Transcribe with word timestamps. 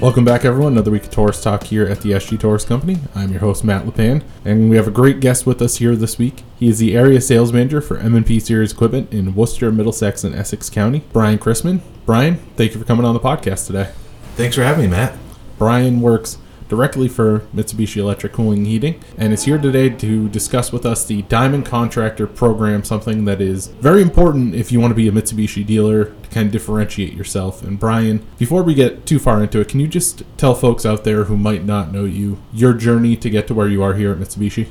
Welcome 0.00 0.24
back, 0.24 0.46
everyone. 0.46 0.72
Another 0.72 0.90
week 0.90 1.04
of 1.04 1.10
Torrice 1.10 1.42
Talk 1.42 1.64
here 1.64 1.84
at 1.84 2.00
the 2.00 2.12
SG 2.12 2.38
Torrice 2.38 2.66
Company. 2.66 2.96
I'm 3.14 3.32
your 3.32 3.40
host, 3.40 3.62
Matt 3.64 3.84
Lepan, 3.84 4.22
and 4.46 4.70
we 4.70 4.76
have 4.76 4.88
a 4.88 4.90
great 4.90 5.20
guest 5.20 5.44
with 5.44 5.60
us 5.60 5.76
here 5.76 5.94
this 5.94 6.16
week. 6.16 6.42
He 6.58 6.68
is 6.68 6.78
the 6.78 6.96
area 6.96 7.20
sales 7.20 7.52
manager 7.52 7.82
for 7.82 7.98
M&P 7.98 8.40
Series 8.40 8.72
Equipment 8.72 9.12
in 9.12 9.34
Worcester, 9.34 9.70
Middlesex, 9.70 10.24
and 10.24 10.34
Essex 10.34 10.70
County, 10.70 11.04
Brian 11.12 11.38
Chrisman. 11.38 11.82
Brian, 12.06 12.36
thank 12.56 12.72
you 12.72 12.80
for 12.80 12.86
coming 12.86 13.04
on 13.04 13.12
the 13.12 13.20
podcast 13.20 13.66
today. 13.66 13.92
Thanks 14.36 14.56
for 14.56 14.62
having 14.62 14.84
me, 14.86 14.90
Matt. 14.90 15.18
Brian 15.58 16.00
works 16.00 16.38
directly 16.70 17.08
for 17.08 17.40
Mitsubishi 17.54 17.98
Electric 17.98 18.32
Cooling 18.32 18.58
and 18.58 18.66
Heating 18.66 19.04
and 19.18 19.32
is 19.34 19.44
here 19.44 19.58
today 19.58 19.90
to 19.90 20.28
discuss 20.30 20.72
with 20.72 20.86
us 20.86 21.04
the 21.04 21.22
Diamond 21.22 21.66
Contractor 21.66 22.26
Program, 22.26 22.84
something 22.84 23.26
that 23.26 23.42
is 23.42 23.66
very 23.66 24.00
important 24.00 24.54
if 24.54 24.72
you 24.72 24.80
want 24.80 24.92
to 24.92 24.94
be 24.94 25.08
a 25.08 25.12
Mitsubishi 25.12 25.66
dealer 25.66 26.04
to 26.06 26.30
kind 26.30 26.46
of 26.46 26.52
differentiate 26.52 27.12
yourself. 27.12 27.62
And 27.62 27.78
Brian, 27.78 28.24
before 28.38 28.62
we 28.62 28.72
get 28.72 29.04
too 29.04 29.18
far 29.18 29.42
into 29.42 29.60
it, 29.60 29.68
can 29.68 29.80
you 29.80 29.88
just 29.88 30.22
tell 30.38 30.54
folks 30.54 30.86
out 30.86 31.04
there 31.04 31.24
who 31.24 31.36
might 31.36 31.64
not 31.64 31.92
know 31.92 32.04
you 32.04 32.40
your 32.52 32.72
journey 32.72 33.16
to 33.16 33.28
get 33.28 33.46
to 33.48 33.54
where 33.54 33.68
you 33.68 33.82
are 33.82 33.94
here 33.94 34.12
at 34.12 34.18
Mitsubishi? 34.18 34.68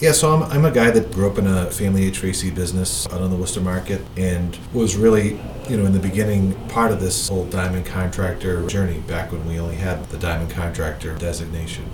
Yeah, 0.00 0.12
so 0.12 0.32
I'm, 0.32 0.44
I'm 0.44 0.64
a 0.64 0.70
guy 0.70 0.92
that 0.92 1.10
grew 1.10 1.28
up 1.28 1.38
in 1.38 1.48
a 1.48 1.68
family 1.72 2.08
HVAC 2.08 2.54
business 2.54 3.08
out 3.08 3.20
on 3.20 3.30
the 3.30 3.36
Worcester 3.36 3.60
market 3.60 4.00
and 4.16 4.56
was 4.72 4.94
really, 4.94 5.40
you 5.68 5.76
know, 5.76 5.86
in 5.86 5.92
the 5.92 5.98
beginning 5.98 6.54
part 6.68 6.92
of 6.92 7.00
this 7.00 7.28
whole 7.28 7.46
diamond 7.46 7.84
contractor 7.84 8.64
journey 8.68 9.00
back 9.00 9.32
when 9.32 9.44
we 9.44 9.58
only 9.58 9.74
had 9.74 10.08
the 10.10 10.18
diamond 10.18 10.52
contractor 10.52 11.16
designation. 11.16 11.84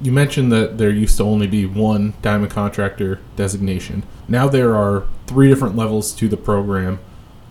You 0.00 0.10
mentioned 0.10 0.50
that 0.52 0.78
there 0.78 0.88
used 0.88 1.18
to 1.18 1.24
only 1.24 1.46
be 1.46 1.66
one 1.66 2.14
diamond 2.22 2.50
contractor 2.50 3.20
designation. 3.36 4.04
Now 4.26 4.48
there 4.48 4.74
are 4.74 5.06
three 5.26 5.48
different 5.48 5.76
levels 5.76 6.12
to 6.14 6.28
the 6.28 6.38
program. 6.38 6.98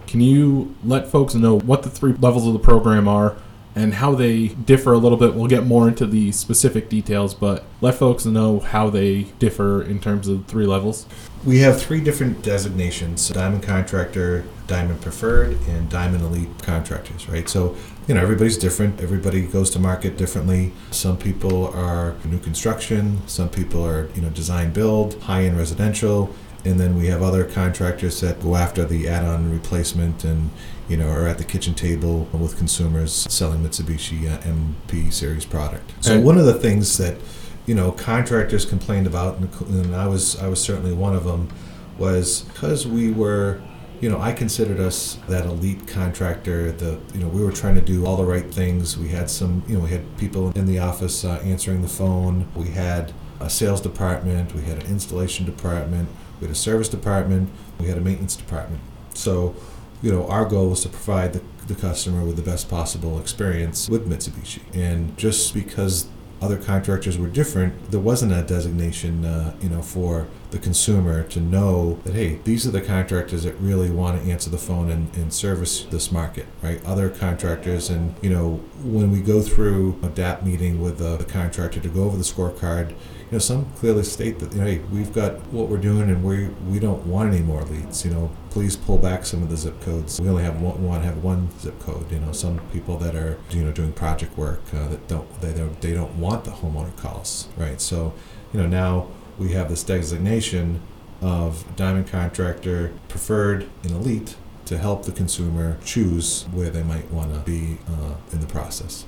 Can 0.07 0.21
you 0.21 0.75
let 0.83 1.07
folks 1.07 1.35
know 1.35 1.59
what 1.59 1.83
the 1.83 1.89
three 1.91 2.13
levels 2.13 2.47
of 2.47 2.53
the 2.53 2.59
program 2.59 3.07
are 3.07 3.35
and 3.75 3.95
how 3.95 4.16
they 4.16 4.47
differ 4.47 4.94
a 4.94 4.97
little 4.97 5.17
bit. 5.17 5.35
We'll 5.35 5.47
get 5.47 5.66
more 5.66 5.88
into 5.88 6.05
the 6.05 6.31
specific 6.31 6.89
details, 6.89 7.33
but 7.33 7.63
let 7.81 7.95
folks 7.95 8.25
know 8.25 8.59
how 8.59 8.89
they 8.89 9.23
differ 9.39 9.81
in 9.81 9.99
terms 9.99 10.27
of 10.27 10.45
three 10.45 10.66
levels. 10.66 11.05
We 11.45 11.59
have 11.59 11.81
three 11.81 12.02
different 12.02 12.41
designations 12.41 13.29
Diamond 13.29 13.63
Contractor, 13.63 14.44
Diamond 14.67 15.02
Preferred, 15.02 15.57
and 15.67 15.89
Diamond 15.89 16.23
Elite 16.23 16.49
contractors, 16.61 17.29
right? 17.29 17.47
So, 17.47 17.75
you 18.07 18.16
know, 18.16 18.21
everybody's 18.21 18.57
different. 18.57 18.99
Everybody 18.99 19.44
goes 19.44 19.69
to 19.72 19.79
market 19.79 20.17
differently. 20.17 20.73
Some 20.91 21.17
people 21.17 21.67
are 21.67 22.16
new 22.25 22.39
construction, 22.39 23.22
some 23.27 23.49
people 23.49 23.85
are, 23.85 24.09
you 24.16 24.22
know, 24.22 24.29
design 24.29 24.73
build, 24.73 25.22
high 25.22 25.44
end 25.44 25.57
residential, 25.57 26.33
and 26.66 26.79
then 26.79 26.97
we 26.97 27.07
have 27.07 27.22
other 27.22 27.45
contractors 27.45 28.19
that 28.22 28.41
go 28.41 28.55
after 28.55 28.83
the 28.83 29.07
add-on 29.07 29.49
replacement 29.51 30.25
and 30.25 30.49
you 30.89 30.97
know 30.97 31.07
are 31.07 31.27
at 31.27 31.37
the 31.37 31.43
kitchen 31.43 31.73
table 31.73 32.27
with 32.33 32.57
consumers 32.57 33.13
selling 33.13 33.63
Mitsubishi 33.63 34.29
uh, 34.29 34.39
MP 34.39 35.11
series 35.13 35.45
product. 35.45 35.91
So 36.01 36.15
and 36.15 36.25
one 36.25 36.37
of 36.37 36.45
the 36.45 36.53
things 36.53 36.97
that 36.97 37.17
you 37.65 37.75
know 37.75 37.91
contractors 37.91 38.65
complained 38.65 39.07
about, 39.07 39.37
and 39.37 39.95
I 39.95 40.07
was 40.07 40.37
I 40.39 40.47
was 40.47 40.61
certainly 40.61 40.93
one 40.93 41.15
of 41.15 41.23
them, 41.23 41.49
was 41.97 42.41
because 42.41 42.87
we 42.87 43.11
were 43.11 43.61
you 44.01 44.09
know, 44.09 44.21
I 44.21 44.31
considered 44.31 44.79
us 44.79 45.19
that 45.27 45.45
elite 45.45 45.85
contractor. 45.85 46.71
The 46.71 47.01
you 47.13 47.19
know, 47.19 47.27
we 47.27 47.43
were 47.43 47.51
trying 47.51 47.75
to 47.75 47.81
do 47.81 48.05
all 48.05 48.15
the 48.15 48.23
right 48.23 48.49
things. 48.49 48.97
We 48.97 49.09
had 49.09 49.29
some, 49.29 49.61
you 49.67 49.75
know, 49.75 49.83
we 49.83 49.89
had 49.89 50.17
people 50.17 50.51
in 50.51 50.65
the 50.67 50.79
office 50.79 51.25
uh, 51.25 51.41
answering 51.43 51.81
the 51.81 51.89
phone. 51.89 52.47
We 52.55 52.69
had 52.69 53.11
a 53.41 53.49
sales 53.49 53.81
department. 53.81 54.55
We 54.55 54.61
had 54.61 54.81
an 54.81 54.89
installation 54.89 55.45
department. 55.45 56.07
We 56.39 56.47
had 56.47 56.55
a 56.55 56.59
service 56.59 56.87
department, 56.87 57.49
we 57.79 57.87
had 57.87 57.97
a 57.97 58.01
maintenance 58.01 58.35
department. 58.35 58.81
So, 59.13 59.55
you 60.02 60.11
know, 60.11 60.28
our 60.28 60.45
goal 60.45 60.69
was 60.69 60.81
to 60.81 60.89
provide 60.89 61.33
the, 61.33 61.42
the 61.67 61.75
customer 61.75 62.23
with 62.23 62.36
the 62.36 62.42
best 62.42 62.69
possible 62.69 63.19
experience 63.19 63.89
with 63.89 64.09
Mitsubishi. 64.09 64.61
And 64.73 65.17
just 65.17 65.53
because 65.53 66.08
other 66.41 66.58
contractors 66.58 67.17
were 67.17 67.28
different, 67.28 67.91
there 67.91 68.00
wasn't 68.00 68.31
a 68.31 68.41
designation, 68.44 69.25
uh, 69.25 69.53
you 69.62 69.69
know, 69.69 69.81
for 69.81 70.28
the 70.51 70.57
consumer 70.57 71.23
to 71.23 71.40
know 71.40 72.00
that 72.06 72.13
hey, 72.13 72.40
these 72.44 72.66
are 72.66 72.72
the 72.72 72.81
contractors 72.81 73.44
that 73.44 73.53
really 73.56 73.90
want 73.90 74.22
to 74.22 74.31
answer 74.31 74.50
the 74.50 74.57
phone 74.57 74.90
and, 74.90 75.13
and 75.16 75.34
service 75.34 75.84
this 75.85 76.12
market, 76.12 76.46
right? 76.62 76.84
Other 76.85 77.09
contractors, 77.09 77.90
and 77.90 78.16
you 78.22 78.29
know, 78.29 78.56
when 78.81 79.12
we 79.12 79.22
go 79.22 79.41
through 79.41 80.00
a 80.02 80.07
DAP 80.07 80.44
meeting 80.44 80.81
with 80.81 80.97
the, 80.97 81.18
the 81.18 81.25
contractor 81.25 81.79
to 81.81 81.90
go 81.90 82.03
over 82.03 82.18
the 82.18 82.23
scorecard, 82.23 82.91
you 82.91 83.34
know, 83.34 83.40
some 83.40 83.66
clearly 83.73 84.03
state 84.03 84.40
that, 84.40 84.53
you 84.53 84.59
know, 84.59 84.66
hey, 84.66 84.79
we've 84.91 85.13
got 85.13 85.46
what 85.47 85.68
we're 85.68 85.78
doing 85.78 86.09
and 86.09 86.23
we 86.23 86.47
we 86.68 86.79
don't 86.79 87.06
want 87.06 87.34
any 87.34 87.44
more 87.44 87.63
leads. 87.63 88.03
You 88.06 88.12
know, 88.12 88.31
please 88.49 88.75
pull 88.75 88.97
back 88.97 89.25
some 89.25 89.43
of 89.43 89.49
the 89.49 89.57
zip 89.57 89.79
codes. 89.81 90.19
We 90.19 90.29
only 90.29 90.43
have 90.43 90.61
one, 90.61 90.83
want 90.83 91.03
to 91.03 91.07
have 91.07 91.23
one 91.23 91.49
zip 91.59 91.79
code. 91.79 92.11
You 92.11 92.19
know, 92.19 92.31
some 92.31 92.59
people 92.71 92.97
that 92.97 93.15
are 93.15 93.37
you 93.51 93.63
know 93.63 93.71
doing 93.71 93.93
project 93.93 94.37
work 94.37 94.61
uh, 94.73 94.87
that 94.87 95.07
don't 95.07 95.41
they 95.41 95.53
don't 95.53 95.79
they 95.81 95.93
don't 95.93 96.15
want 96.15 96.45
the 96.45 96.51
homeowner 96.51 96.95
calls, 96.95 97.47
right? 97.57 97.79
So, 97.79 98.13
you 98.53 98.59
know, 98.59 98.67
now 98.67 99.07
we 99.37 99.49
have 99.53 99.69
this 99.69 99.83
designation 99.83 100.81
of 101.21 101.65
diamond 101.75 102.07
contractor 102.07 102.93
preferred 103.07 103.69
and 103.83 103.91
elite 103.91 104.35
to 104.66 104.77
help 104.77 105.05
the 105.05 105.11
consumer 105.11 105.77
choose 105.83 106.43
where 106.51 106.69
they 106.69 106.83
might 106.83 107.09
want 107.11 107.33
to 107.33 107.39
be 107.39 107.77
uh, 107.87 108.16
in 108.31 108.39
the 108.39 108.47
process. 108.47 109.05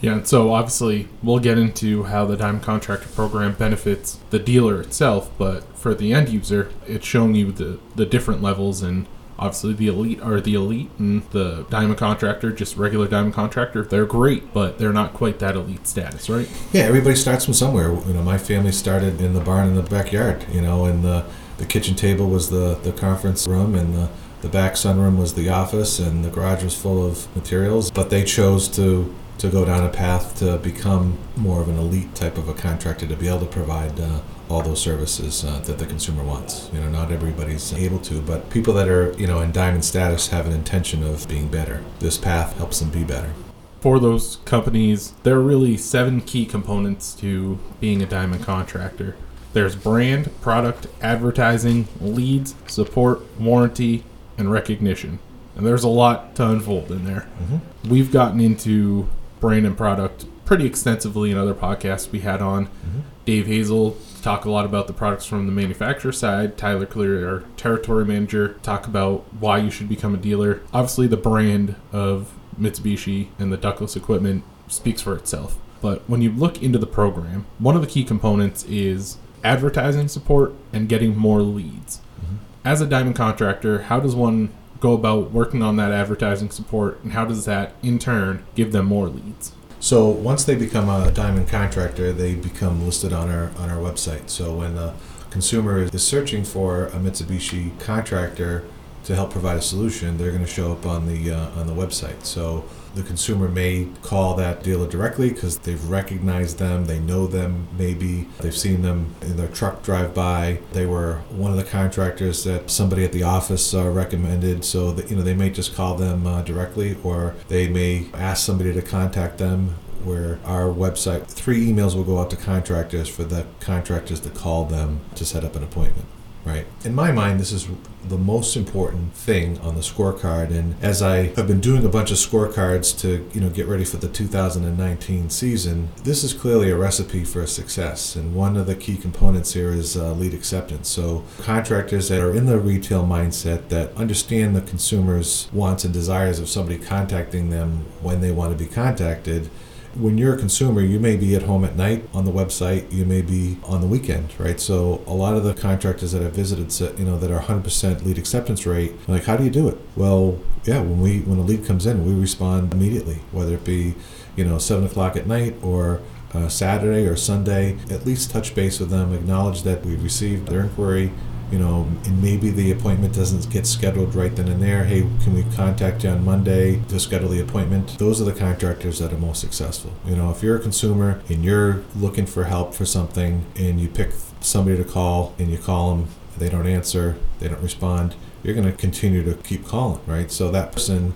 Yeah, 0.00 0.22
so 0.22 0.52
obviously 0.52 1.08
we'll 1.22 1.40
get 1.40 1.58
into 1.58 2.04
how 2.04 2.24
the 2.24 2.36
diamond 2.36 2.62
contractor 2.62 3.08
program 3.08 3.54
benefits 3.54 4.18
the 4.30 4.38
dealer 4.38 4.80
itself, 4.80 5.30
but 5.38 5.76
for 5.76 5.94
the 5.94 6.12
end 6.12 6.28
user, 6.28 6.70
it's 6.86 7.06
showing 7.06 7.34
you 7.34 7.52
the, 7.52 7.78
the 7.96 8.06
different 8.06 8.42
levels 8.42 8.82
and 8.82 9.06
obviously 9.38 9.72
the 9.72 9.86
elite 9.86 10.20
are 10.20 10.40
the 10.40 10.54
elite 10.54 10.90
and 10.98 11.22
the 11.30 11.64
diamond 11.70 11.98
contractor 11.98 12.50
just 12.50 12.76
regular 12.76 13.06
diamond 13.06 13.32
contractor 13.32 13.84
they're 13.84 14.04
great 14.04 14.52
but 14.52 14.78
they're 14.78 14.92
not 14.92 15.14
quite 15.14 15.38
that 15.38 15.54
elite 15.54 15.86
status 15.86 16.28
right? 16.28 16.48
Yeah 16.72 16.82
everybody 16.82 17.14
starts 17.14 17.44
from 17.44 17.54
somewhere. 17.54 17.92
You 17.92 18.14
know 18.14 18.22
my 18.22 18.38
family 18.38 18.72
started 18.72 19.20
in 19.20 19.34
the 19.34 19.40
barn 19.40 19.68
in 19.68 19.74
the 19.76 19.82
backyard 19.82 20.44
you 20.52 20.60
know 20.60 20.86
and 20.86 21.04
the, 21.04 21.24
the 21.58 21.66
kitchen 21.66 21.94
table 21.94 22.28
was 22.28 22.50
the, 22.50 22.74
the 22.82 22.92
conference 22.92 23.46
room 23.46 23.74
and 23.74 23.94
the, 23.94 24.08
the 24.40 24.48
back 24.48 24.72
sunroom 24.72 25.18
was 25.18 25.34
the 25.34 25.48
office 25.48 26.00
and 26.00 26.24
the 26.24 26.30
garage 26.30 26.64
was 26.64 26.74
full 26.74 27.06
of 27.06 27.34
materials 27.36 27.90
but 27.92 28.10
they 28.10 28.24
chose 28.24 28.66
to 28.68 29.14
to 29.38 29.48
go 29.48 29.64
down 29.64 29.84
a 29.84 29.88
path 29.88 30.36
to 30.38 30.58
become 30.58 31.16
more 31.36 31.60
of 31.60 31.68
an 31.68 31.78
elite 31.78 32.14
type 32.14 32.36
of 32.36 32.48
a 32.48 32.54
contractor 32.54 33.06
to 33.06 33.16
be 33.16 33.28
able 33.28 33.40
to 33.40 33.46
provide 33.46 33.98
uh, 34.00 34.20
all 34.48 34.62
those 34.62 34.80
services 34.80 35.44
uh, 35.44 35.58
that 35.60 35.78
the 35.78 35.86
consumer 35.86 36.24
wants. 36.24 36.70
You 36.72 36.80
know, 36.80 36.88
not 36.88 37.12
everybody's 37.12 37.72
able 37.72 38.00
to, 38.00 38.20
but 38.20 38.50
people 38.50 38.74
that 38.74 38.88
are, 38.88 39.12
you 39.12 39.26
know, 39.26 39.40
in 39.40 39.52
diamond 39.52 39.84
status 39.84 40.28
have 40.28 40.46
an 40.46 40.52
intention 40.52 41.02
of 41.02 41.28
being 41.28 41.48
better. 41.48 41.84
This 42.00 42.18
path 42.18 42.56
helps 42.56 42.80
them 42.80 42.90
be 42.90 43.04
better. 43.04 43.32
For 43.80 44.00
those 44.00 44.36
companies, 44.44 45.12
there 45.22 45.36
are 45.36 45.42
really 45.42 45.76
seven 45.76 46.20
key 46.20 46.44
components 46.44 47.14
to 47.16 47.60
being 47.78 48.02
a 48.02 48.06
diamond 48.06 48.42
contractor. 48.42 49.16
There's 49.52 49.76
brand, 49.76 50.30
product, 50.40 50.88
advertising, 51.00 51.86
leads, 52.00 52.56
support, 52.66 53.22
warranty, 53.38 54.04
and 54.36 54.50
recognition. 54.50 55.20
And 55.54 55.66
there's 55.66 55.84
a 55.84 55.88
lot 55.88 56.34
to 56.36 56.48
unfold 56.48 56.90
in 56.90 57.04
there. 57.04 57.28
Mm-hmm. 57.40 57.88
We've 57.88 58.12
gotten 58.12 58.40
into 58.40 59.08
brand 59.40 59.66
and 59.66 59.76
product 59.76 60.26
pretty 60.44 60.66
extensively 60.66 61.30
in 61.30 61.36
other 61.36 61.54
podcasts 61.54 62.10
we 62.10 62.20
had 62.20 62.40
on. 62.40 62.66
Mm-hmm. 62.66 63.00
Dave 63.24 63.46
Hazel 63.46 63.96
talk 64.22 64.44
a 64.44 64.50
lot 64.50 64.64
about 64.64 64.86
the 64.86 64.92
products 64.92 65.26
from 65.26 65.46
the 65.46 65.52
manufacturer 65.52 66.12
side. 66.12 66.56
Tyler 66.56 66.86
Clear, 66.86 67.28
our 67.28 67.40
territory 67.56 68.04
manager, 68.04 68.54
talk 68.62 68.86
about 68.86 69.24
why 69.34 69.58
you 69.58 69.70
should 69.70 69.88
become 69.88 70.14
a 70.14 70.18
dealer. 70.18 70.62
Obviously, 70.72 71.06
the 71.06 71.16
brand 71.16 71.76
of 71.92 72.32
Mitsubishi 72.58 73.28
and 73.38 73.52
the 73.52 73.56
ductless 73.56 73.96
equipment 73.96 74.44
speaks 74.66 75.02
for 75.02 75.14
itself. 75.14 75.58
But 75.80 76.08
when 76.08 76.22
you 76.22 76.32
look 76.32 76.62
into 76.62 76.78
the 76.78 76.86
program, 76.86 77.46
one 77.58 77.76
of 77.76 77.82
the 77.82 77.86
key 77.86 78.04
components 78.04 78.64
is 78.64 79.18
advertising 79.44 80.08
support 80.08 80.54
and 80.72 80.88
getting 80.88 81.16
more 81.16 81.42
leads. 81.42 81.98
Mm-hmm. 82.20 82.36
As 82.64 82.80
a 82.80 82.86
diamond 82.86 83.16
contractor, 83.16 83.82
how 83.82 84.00
does 84.00 84.14
one 84.16 84.50
go 84.80 84.92
about 84.92 85.30
working 85.32 85.62
on 85.62 85.76
that 85.76 85.92
advertising 85.92 86.50
support, 86.50 87.00
and 87.02 87.12
how 87.12 87.24
does 87.24 87.44
that 87.44 87.74
in 87.82 87.98
turn 87.98 88.44
give 88.54 88.72
them 88.72 88.86
more 88.86 89.08
leads? 89.08 89.52
So 89.80 90.08
once 90.08 90.44
they 90.44 90.56
become 90.56 90.88
a 90.88 91.10
diamond 91.10 91.48
contractor, 91.48 92.12
they 92.12 92.34
become 92.34 92.84
listed 92.84 93.12
on 93.12 93.30
our 93.30 93.50
on 93.58 93.70
our 93.70 93.78
website. 93.78 94.28
So 94.28 94.54
when 94.54 94.76
a 94.76 94.94
consumer 95.30 95.82
is 95.82 96.02
searching 96.02 96.44
for 96.44 96.86
a 96.86 96.98
Mitsubishi 96.98 97.78
contractor 97.78 98.64
to 99.04 99.14
help 99.14 99.30
provide 99.30 99.56
a 99.56 99.62
solution, 99.62 100.18
they're 100.18 100.32
going 100.32 100.44
to 100.44 100.50
show 100.50 100.72
up 100.72 100.84
on 100.84 101.06
the 101.06 101.30
uh, 101.30 101.50
on 101.60 101.66
the 101.66 101.72
website. 101.72 102.24
So 102.24 102.64
the 102.94 103.02
consumer 103.02 103.48
may 103.48 103.88
call 104.02 104.34
that 104.36 104.62
dealer 104.62 104.88
directly 104.88 105.30
because 105.30 105.58
they've 105.58 105.88
recognized 105.88 106.58
them, 106.58 106.86
they 106.86 106.98
know 106.98 107.26
them, 107.26 107.68
maybe 107.76 108.28
they've 108.40 108.56
seen 108.56 108.82
them 108.82 109.14
in 109.22 109.36
their 109.36 109.48
truck 109.48 109.82
drive 109.82 110.14
by. 110.14 110.60
They 110.72 110.86
were 110.86 111.22
one 111.30 111.50
of 111.50 111.56
the 111.56 111.64
contractors 111.64 112.44
that 112.44 112.70
somebody 112.70 113.04
at 113.04 113.12
the 113.12 113.22
office 113.22 113.74
uh, 113.74 113.88
recommended, 113.90 114.64
so 114.64 114.92
that 114.92 115.10
you 115.10 115.16
know 115.16 115.22
they 115.22 115.34
may 115.34 115.50
just 115.50 115.74
call 115.74 115.96
them 115.96 116.26
uh, 116.26 116.42
directly, 116.42 116.96
or 117.02 117.34
they 117.48 117.68
may 117.68 118.06
ask 118.14 118.44
somebody 118.44 118.72
to 118.72 118.82
contact 118.82 119.38
them. 119.38 119.76
Where 120.04 120.38
our 120.44 120.66
website, 120.66 121.26
three 121.26 121.66
emails 121.66 121.96
will 121.96 122.04
go 122.04 122.20
out 122.20 122.30
to 122.30 122.36
contractors 122.36 123.08
for 123.08 123.24
the 123.24 123.46
contractors 123.58 124.20
to 124.20 124.30
call 124.30 124.64
them 124.64 125.00
to 125.16 125.24
set 125.24 125.42
up 125.42 125.56
an 125.56 125.64
appointment 125.64 126.06
right? 126.48 126.66
In 126.84 126.94
my 126.94 127.12
mind, 127.12 127.38
this 127.38 127.52
is 127.52 127.68
the 128.08 128.16
most 128.16 128.56
important 128.56 129.12
thing 129.12 129.58
on 129.58 129.74
the 129.74 129.82
scorecard. 129.82 130.50
And 130.50 130.74
as 130.82 131.02
I 131.02 131.26
have 131.34 131.46
been 131.46 131.60
doing 131.60 131.84
a 131.84 131.88
bunch 131.88 132.10
of 132.10 132.16
scorecards 132.16 132.98
to, 133.00 133.28
you 133.34 133.40
know, 133.40 133.50
get 133.50 133.66
ready 133.66 133.84
for 133.84 133.98
the 133.98 134.08
2019 134.08 135.28
season, 135.30 135.90
this 136.04 136.24
is 136.24 136.32
clearly 136.32 136.70
a 136.70 136.76
recipe 136.76 137.24
for 137.24 137.46
success. 137.46 138.16
And 138.16 138.34
one 138.34 138.56
of 138.56 138.66
the 138.66 138.74
key 138.74 138.96
components 138.96 139.52
here 139.52 139.70
is 139.70 139.96
uh, 139.96 140.12
lead 140.12 140.32
acceptance. 140.32 140.88
So 140.88 141.24
contractors 141.40 142.08
that 142.08 142.20
are 142.20 142.34
in 142.34 142.46
the 142.46 142.58
retail 142.58 143.04
mindset 143.04 143.68
that 143.68 143.94
understand 143.94 144.56
the 144.56 144.62
consumer's 144.62 145.48
wants 145.52 145.84
and 145.84 145.92
desires 145.92 146.38
of 146.38 146.48
somebody 146.48 146.78
contacting 146.78 147.50
them 147.50 147.84
when 148.00 148.20
they 148.20 148.32
want 148.32 148.56
to 148.56 148.64
be 148.64 148.70
contacted 148.70 149.50
when 149.94 150.18
you're 150.18 150.34
a 150.34 150.38
consumer, 150.38 150.80
you 150.80 151.00
may 151.00 151.16
be 151.16 151.34
at 151.34 151.42
home 151.42 151.64
at 151.64 151.76
night 151.76 152.08
on 152.12 152.24
the 152.24 152.30
website, 152.30 152.92
you 152.92 153.04
may 153.04 153.22
be 153.22 153.58
on 153.64 153.80
the 153.80 153.86
weekend, 153.86 154.32
right? 154.38 154.60
So 154.60 155.02
a 155.06 155.14
lot 155.14 155.36
of 155.36 155.44
the 155.44 155.54
contractors 155.54 156.12
that 156.12 156.22
I've 156.22 156.32
visited, 156.32 156.98
you 156.98 157.04
know, 157.04 157.18
that 157.18 157.30
are 157.30 157.40
100% 157.40 158.04
lead 158.04 158.18
acceptance 158.18 158.66
rate, 158.66 158.94
like, 159.08 159.24
how 159.24 159.36
do 159.36 159.44
you 159.44 159.50
do 159.50 159.68
it? 159.68 159.78
Well, 159.96 160.38
yeah, 160.64 160.80
when 160.80 161.00
we 161.00 161.20
when 161.20 161.38
a 161.38 161.42
lead 161.42 161.64
comes 161.64 161.86
in, 161.86 162.04
we 162.04 162.12
respond 162.14 162.72
immediately, 162.72 163.20
whether 163.32 163.54
it 163.54 163.64
be, 163.64 163.94
you 164.36 164.44
know, 164.44 164.58
seven 164.58 164.84
o'clock 164.84 165.16
at 165.16 165.26
night 165.26 165.56
or 165.62 166.00
uh, 166.34 166.48
Saturday 166.48 167.06
or 167.06 167.16
Sunday. 167.16 167.78
At 167.90 168.04
least 168.04 168.30
touch 168.30 168.54
base 168.54 168.80
with 168.80 168.90
them, 168.90 169.14
acknowledge 169.14 169.62
that 169.62 169.84
we've 169.84 170.02
received 170.02 170.48
their 170.48 170.60
inquiry, 170.60 171.12
you 171.50 171.58
know, 171.58 171.88
and 172.04 172.22
maybe 172.22 172.50
the 172.50 172.70
appointment 172.70 173.14
doesn't 173.14 173.50
get 173.50 173.66
scheduled 173.66 174.14
right 174.14 174.34
then 174.34 174.48
and 174.48 174.62
there. 174.62 174.84
Hey, 174.84 175.02
can 175.22 175.34
we 175.34 175.44
contact 175.54 176.04
you 176.04 176.10
on 176.10 176.24
Monday 176.24 176.82
to 176.88 177.00
schedule 177.00 177.28
the 177.28 177.40
appointment? 177.40 177.98
Those 177.98 178.20
are 178.20 178.24
the 178.24 178.32
contractors 178.32 178.98
that 178.98 179.12
are 179.12 179.18
most 179.18 179.40
successful. 179.40 179.92
You 180.04 180.16
know, 180.16 180.30
if 180.30 180.42
you're 180.42 180.56
a 180.56 180.60
consumer 180.60 181.22
and 181.28 181.44
you're 181.44 181.84
looking 181.96 182.26
for 182.26 182.44
help 182.44 182.74
for 182.74 182.84
something 182.84 183.46
and 183.56 183.80
you 183.80 183.88
pick 183.88 184.12
somebody 184.40 184.76
to 184.76 184.84
call 184.84 185.34
and 185.38 185.50
you 185.50 185.58
call 185.58 185.96
them, 185.96 186.08
they 186.36 186.48
don't 186.48 186.66
answer, 186.66 187.16
they 187.40 187.48
don't 187.48 187.62
respond, 187.62 188.14
you're 188.42 188.54
going 188.54 188.70
to 188.70 188.76
continue 188.76 189.24
to 189.24 189.34
keep 189.42 189.66
calling, 189.66 190.00
right? 190.06 190.30
So 190.30 190.50
that 190.50 190.72
person 190.72 191.14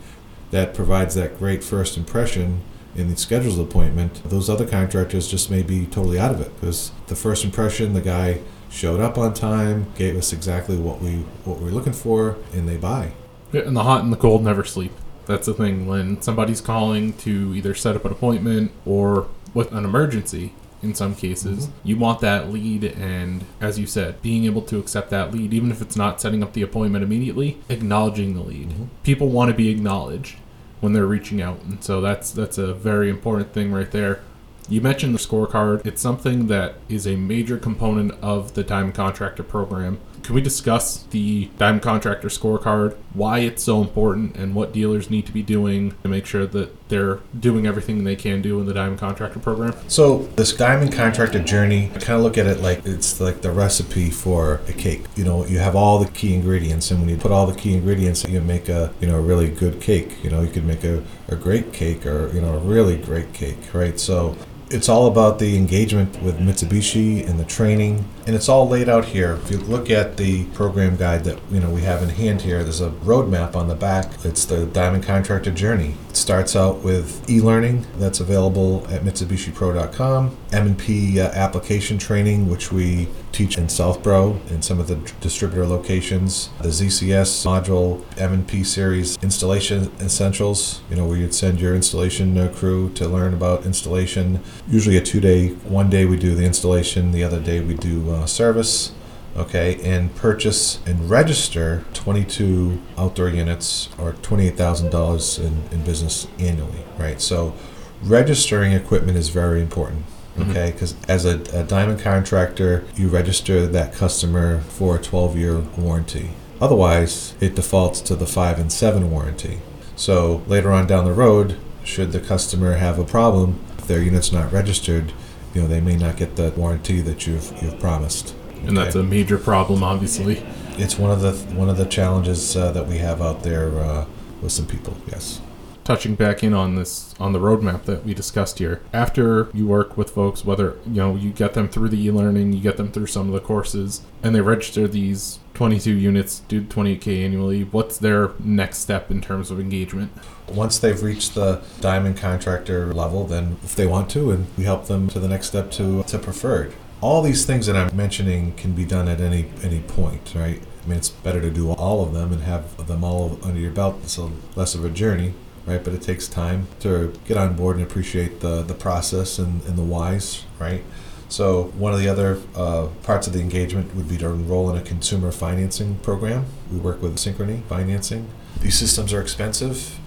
that 0.51 0.75
provides 0.75 1.15
that 1.15 1.39
great 1.39 1.63
first 1.63 1.97
impression 1.97 2.63
in 2.95 3.09
the 3.09 3.17
scheduled 3.17 3.59
appointment, 3.59 4.23
those 4.25 4.51
other 4.51 4.67
contractors 4.67 5.29
just 5.29 5.51
may 5.51 5.63
be 5.63 5.87
totally 5.87 6.19
out 6.19 6.33
of 6.33 6.41
it 6.41 6.55
because 6.61 6.93
the 7.07 7.17
first 7.17 7.45
impression, 7.45 7.95
the 7.95 8.01
guy 8.01 8.41
showed 8.71 9.01
up 9.01 9.19
on 9.19 9.35
time, 9.35 9.93
gave 9.97 10.17
us 10.17 10.33
exactly 10.33 10.77
what 10.77 11.01
we 11.01 11.17
what 11.45 11.61
we 11.61 11.69
are 11.69 11.73
looking 11.73 11.93
for, 11.93 12.37
and 12.53 12.69
they 12.69 12.77
buy. 12.77 13.13
Yeah, 13.53 13.63
and 13.63 13.77
the 13.77 13.83
hot 13.83 14.03
and 14.03 14.13
the 14.13 14.17
cold 14.17 14.43
never 14.43 14.65
sleep. 14.65 14.93
That's 15.27 15.47
the 15.47 15.55
thing. 15.55 15.87
When 15.87 16.21
somebody's 16.21 16.61
calling 16.61 17.13
to 17.19 17.55
either 17.55 17.75
set 17.75 17.97
up 17.97 18.05
an 18.05 18.13
appointment 18.13 18.73
or 18.85 19.29
with 19.55 19.73
an 19.73 19.85
emergency, 19.85 20.55
in 20.83 20.95
some 20.95 21.15
cases, 21.15 21.69
mm-hmm. 21.69 21.89
you 21.89 21.97
want 21.97 22.21
that 22.21 22.51
lead, 22.51 22.85
and 22.85 23.45
as 23.61 23.79
you 23.79 23.87
said, 23.87 24.21
being 24.21 24.45
able 24.45 24.63
to 24.63 24.79
accept 24.79 25.11
that 25.11 25.33
lead, 25.33 25.55
even 25.55 25.71
if 25.71 25.81
it's 25.81 25.95
not 25.95 26.21
setting 26.21 26.43
up 26.43 26.55
the 26.55 26.63
appointment 26.63 27.05
immediately, 27.05 27.59
acknowledging 27.69 28.35
the 28.35 28.43
lead. 28.43 28.71
Mm-hmm. 28.71 28.85
People 29.05 29.29
want 29.29 29.51
to 29.51 29.57
be 29.57 29.69
acknowledged 29.69 30.37
when 30.83 30.93
they're 30.93 31.07
reaching 31.07 31.41
out, 31.41 31.61
and 31.63 31.83
so 31.83 32.01
that's 32.01 32.33
that's 32.33 32.59
a 32.59 32.75
very 32.75 33.09
important 33.09 33.53
thing 33.53 33.71
right 33.73 33.93
there. 33.93 34.21
You 34.69 34.81
mentioned 34.81 35.15
the 35.15 35.21
scorecard. 35.21 35.87
It's 35.87 36.03
something 36.03 36.49
that 36.49 36.75
is 36.89 37.07
a 37.07 37.15
major 37.15 37.57
component 37.57 38.13
of 38.21 38.55
the 38.55 38.65
Diamond 38.65 38.95
Contractor 38.95 39.45
program. 39.45 40.01
Can 40.23 40.37
we 40.37 40.41
discuss 40.41 41.03
the 41.05 41.51
Diamond 41.59 41.83
Contractor 41.83 42.29
scorecard, 42.29 42.97
why 43.13 43.41
it's 43.41 43.63
so 43.63 43.81
important, 43.81 44.37
and 44.37 44.55
what 44.55 44.73
dealers 44.73 45.11
need 45.11 45.27
to 45.27 45.33
be 45.33 45.43
doing 45.43 45.95
to 46.03 46.09
make 46.09 46.27
sure 46.27 46.47
that 46.47 46.89
they're 46.89 47.19
doing 47.39 47.67
everything 47.67 48.05
they 48.05 48.15
can 48.15 48.41
do 48.41 48.61
in 48.61 48.67
the 48.67 48.75
Diamond 48.75 49.01
Contractor 49.01 49.41
program? 49.41 49.75
So, 49.89 50.19
this 50.37 50.55
Diamond 50.55 50.93
Contractor 50.93 51.41
journey, 51.41 51.91
I 51.95 51.99
kind 51.99 52.19
of 52.19 52.23
look 52.23 52.39
at 52.39 52.47
it 52.47 52.61
like 52.61 52.87
it's 52.87 53.21
like 53.21 53.43
the 53.43 53.51
recipe 53.51 54.11
for 54.11 54.61
a 54.69 54.73
cake. 54.73 55.05
You 55.17 55.25
know, 55.25 55.45
you 55.47 55.59
have 55.59 55.75
all 55.75 55.99
the 55.99 56.11
key 56.11 56.35
ingredients, 56.35 56.91
and 56.91 57.01
when 57.01 57.09
you 57.09 57.17
put 57.17 57.33
all 57.33 57.47
the 57.47 57.59
key 57.59 57.75
ingredients, 57.75 58.25
you 58.25 58.41
make 58.41 58.69
a 58.69 58.93
you 59.01 59.09
know 59.09 59.17
a 59.17 59.21
really 59.21 59.49
good 59.49 59.81
cake. 59.81 60.23
You 60.23 60.31
know, 60.31 60.43
you 60.43 60.51
could 60.51 60.65
make 60.65 60.85
a, 60.85 61.03
a 61.29 61.35
great 61.35 61.73
cake 61.73 62.07
or 62.07 62.33
you 62.33 62.41
know 62.41 62.55
a 62.55 62.61
really 62.61 62.97
great 62.97 63.33
cake, 63.33 63.75
right? 63.75 63.99
So 63.99 64.37
it's 64.73 64.89
all 64.89 65.07
about 65.07 65.39
the 65.39 65.57
engagement 65.57 66.21
with 66.23 66.39
Mitsubishi 66.39 67.29
and 67.29 67.39
the 67.39 67.45
training, 67.45 68.09
and 68.27 68.35
it's 68.35 68.49
all 68.49 68.67
laid 68.67 68.89
out 68.89 69.05
here. 69.05 69.35
If 69.35 69.51
you 69.51 69.59
look 69.59 69.91
at 69.91 70.17
the 70.17 70.45
program 70.47 70.97
guide 70.97 71.25
that 71.25 71.39
you 71.51 71.61
know 71.61 71.69
we 71.69 71.83
have 71.83 72.03
in 72.03 72.09
hand 72.09 72.41
here, 72.41 72.63
there's 72.63 72.81
a 72.81 72.91
roadmap 72.91 73.55
on 73.55 73.69
the 73.69 73.75
back. 73.75 74.25
It's 74.25 74.45
the 74.45 74.67
Diamond 74.67 75.05
Contractor 75.05 75.51
Journey. 75.51 75.95
It 76.09 76.17
starts 76.17 76.57
out 76.57 76.83
with 76.83 77.29
e-learning 77.29 77.87
that's 77.97 78.21
available 78.21 78.87
at 78.89 79.03
MitsubishiPro.com, 79.03 80.37
M&P 80.53 81.21
uh, 81.21 81.29
application 81.31 81.99
training, 81.99 82.49
which 82.49 82.73
we 82.73 83.09
teach 83.33 83.59
in 83.59 83.69
Southborough 83.69 84.41
in 84.51 84.63
some 84.63 84.79
of 84.79 84.89
the 84.89 84.97
distributor 85.21 85.67
locations. 85.67 86.51
The 86.61 86.69
ZCS 86.69 87.45
module 87.47 88.05
M&P 88.19 88.63
series 88.65 89.17
installation 89.23 89.91
essentials, 90.01 90.83
you 90.91 90.97
know, 90.97 91.07
where 91.07 91.17
you'd 91.17 91.35
send 91.35 91.61
your 91.61 91.75
installation 91.75 92.39
uh, 92.39 92.53
crew 92.55 92.93
to 92.95 93.09
learn 93.09 93.35
about 93.35 93.65
installation. 93.65 94.41
Usually 94.69 94.97
a 94.97 95.03
two-day, 95.03 95.49
one 95.49 95.91
day 95.91 96.05
we 96.05 96.17
do 96.17 96.35
the 96.35 96.45
installation, 96.45 97.13
the 97.13 97.25
other 97.25 97.41
day 97.41 97.61
we 97.61 97.75
do 97.75 98.11
uh, 98.11 98.27
service. 98.27 98.93
Okay, 99.35 99.81
and 99.83 100.15
purchase 100.15 100.79
and 100.85 101.09
register 101.09 101.85
22 101.95 102.79
outdoor 102.99 103.31
units 103.31 103.89
or 103.97 104.13
$28,000 104.13 105.39
in, 105.39 105.63
in 105.73 105.83
business 105.85 106.27
annually, 106.39 106.85
right? 106.99 107.19
So 107.19 107.55
registering 108.03 108.73
equipment 108.73 109.17
is 109.17 109.31
very 109.31 109.63
important. 109.63 110.05
Mm-hmm. 110.37 110.51
Okay, 110.51 110.73
because 110.73 110.93
mm-hmm. 110.93 111.11
as 111.11 111.25
a, 111.25 111.41
a 111.59 111.65
diamond 111.65 112.01
contractor, 112.01 112.85
you 112.95 113.09
register 113.09 113.67
that 113.67 113.95
customer 113.95 114.61
for 114.61 114.97
a 114.97 115.03
12 115.03 115.39
year 115.39 115.61
warranty. 115.79 116.33
Otherwise, 116.61 117.35
it 117.41 117.55
defaults 117.55 118.01
to 118.03 118.15
the 118.15 118.27
5 118.27 118.59
and 118.59 118.73
7 118.73 119.11
warranty. 119.11 119.61
So 119.97 120.43
later 120.47 120.73
on 120.73 120.87
down 120.87 121.05
the 121.05 121.13
road, 121.13 121.59
should 121.85 122.13
the 122.13 122.21
customer 122.21 122.75
have 122.75 122.99
a 122.99 123.05
problem, 123.05 123.61
if 123.83 123.89
their 123.89 124.03
unit's 124.03 124.33
not 124.33 124.53
registered, 124.53 125.13
you 125.53 125.61
know, 125.61 125.69
they 125.69 125.81
may 125.81 125.97
not 125.97 126.17
get 126.17 126.37
the 126.37 126.51
warranty 126.57 127.01
that 127.03 127.27
you've 127.27 127.53
you've 127.63 127.79
promised. 127.79 128.35
Okay? 128.55 128.69
And 128.69 128.77
that's 128.77 128.95
a 128.95 129.03
major 129.03 129.39
problem, 129.39 129.83
obviously. 129.83 130.39
It's 130.79 130.99
one 130.99 131.11
of 131.11 131.21
the 131.21 131.33
one 131.55 131.69
of 131.69 131.77
the 131.77 131.85
challenges 131.85 132.57
uh, 132.57 132.73
that 132.73 132.87
we 132.87 132.99
have 132.99 133.21
out 133.21 133.43
there 133.43 133.79
uh, 133.79 134.07
with 134.41 134.53
some 134.53 134.67
people. 134.67 134.97
Yes 135.07 135.41
touching 135.85 136.15
back 136.15 136.43
in 136.43 136.55
on 136.55 136.75
this 136.77 137.15
on 137.19 137.33
the 137.33 137.39
roadmap 137.39 137.85
that 137.85 138.05
we 138.05 138.15
discussed 138.15 138.59
here. 138.59 138.81
After 138.93 139.49
you 139.53 139.67
work 139.67 139.97
with 139.97 140.11
folks 140.11 140.45
whether 140.45 140.79
you 140.87 140.95
know 140.95 141.17
you 141.17 141.31
get 141.31 141.55
them 141.55 141.69
through 141.69 141.89
the 141.89 142.05
e-learning 142.05 142.53
you 142.53 142.61
get 142.61 142.77
them 142.77 142.91
through 142.93 143.07
some 143.07 143.29
of 143.29 143.33
the 143.33 143.41
courses 143.41 144.03
and 144.23 144.35
they 144.35 144.41
register 144.41 144.87
these 144.87 145.39
22 145.55 145.93
units 145.93 146.41
do 146.41 146.63
28k 146.63 147.25
annually 147.25 147.65
what's 147.65 147.99
their 147.99 148.31
next 148.41 148.79
step 148.79 149.11
in 149.11 149.21
terms 149.21 149.51
of 149.51 149.61
engagement? 149.61 150.13
Once 150.49 150.79
they've 150.79 151.03
reached 151.03 151.35
the 151.35 151.63
diamond 151.81 152.17
contractor 152.17 152.93
level 152.93 153.27
then 153.27 153.57
if 153.63 153.75
they 153.75 153.87
want 153.87 154.09
to 154.11 154.31
and 154.31 154.47
we 154.57 154.65
help 154.65 154.87
them 154.87 155.09
to 155.09 155.19
the 155.19 155.29
next 155.29 155.49
step 155.49 155.71
to 155.71 156.03
to 156.05 156.19
preferred. 156.19 156.73
All 157.01 157.21
these 157.21 157.45
things 157.45 157.67
that 157.67 157.77
i'm 157.77 157.97
mentioning 157.97 158.55
can 158.55 158.73
be 158.73 158.85
done 158.85 159.09
at 159.09 159.21
any 159.21 159.51
any 159.63 159.81
point 159.81 160.33
right? 160.35 160.63
I 160.85 160.89
mean, 160.89 160.99
it's 160.99 161.11
better 161.11 161.41
to 161.41 161.51
do 161.51 161.71
all 161.71 162.05
of 162.05 162.13
them 162.13 162.33
and 162.33 162.43
have 162.43 162.89
them 162.89 163.05
all 163.05 163.39
under 163.45 163.61
your 163.61 163.71
belt. 163.71 164.01
It's 164.03 164.19
less 164.57 164.75
of 164.75 164.85
a 164.85 164.91
journey 164.91 165.33
right? 165.67 165.83
But 165.83 165.95
it 165.95 166.03
takes 166.03 166.29
time 166.29 166.67
to 166.81 167.13
get 167.27 167.37
on 167.37 167.55
board 167.55 167.77
and 167.77 167.85
appreciate 167.85 168.41
the, 168.41 168.63
the 168.63 168.75
process 168.75 169.39
and, 169.39 169.63
and 169.65 169.77
the 169.77 169.83
whys, 169.83 170.45
right? 170.59 170.83
So 171.29 171.73
one 171.79 171.95
of 171.95 171.99
the 171.99 172.09
other 172.09 172.41
uh, 172.55 172.89
parts 173.05 173.27
of 173.27 173.33
the 173.33 173.41
engagement 173.41 173.95
would 173.95 174.07
be 174.07 174.19
to 174.19 174.27
enroll 174.27 174.69
in 174.71 174.77
a 174.77 174.83
consumer 174.83 175.33
financing 175.33 175.97
program. 175.97 176.45
We 176.71 176.79
work 176.79 177.01
with 177.01 177.17
Synchrony 177.17 177.63
Financing. 177.65 178.29
These 178.61 178.79
systems 178.79 179.15
are 179.15 179.21
expensive, 179.21 179.99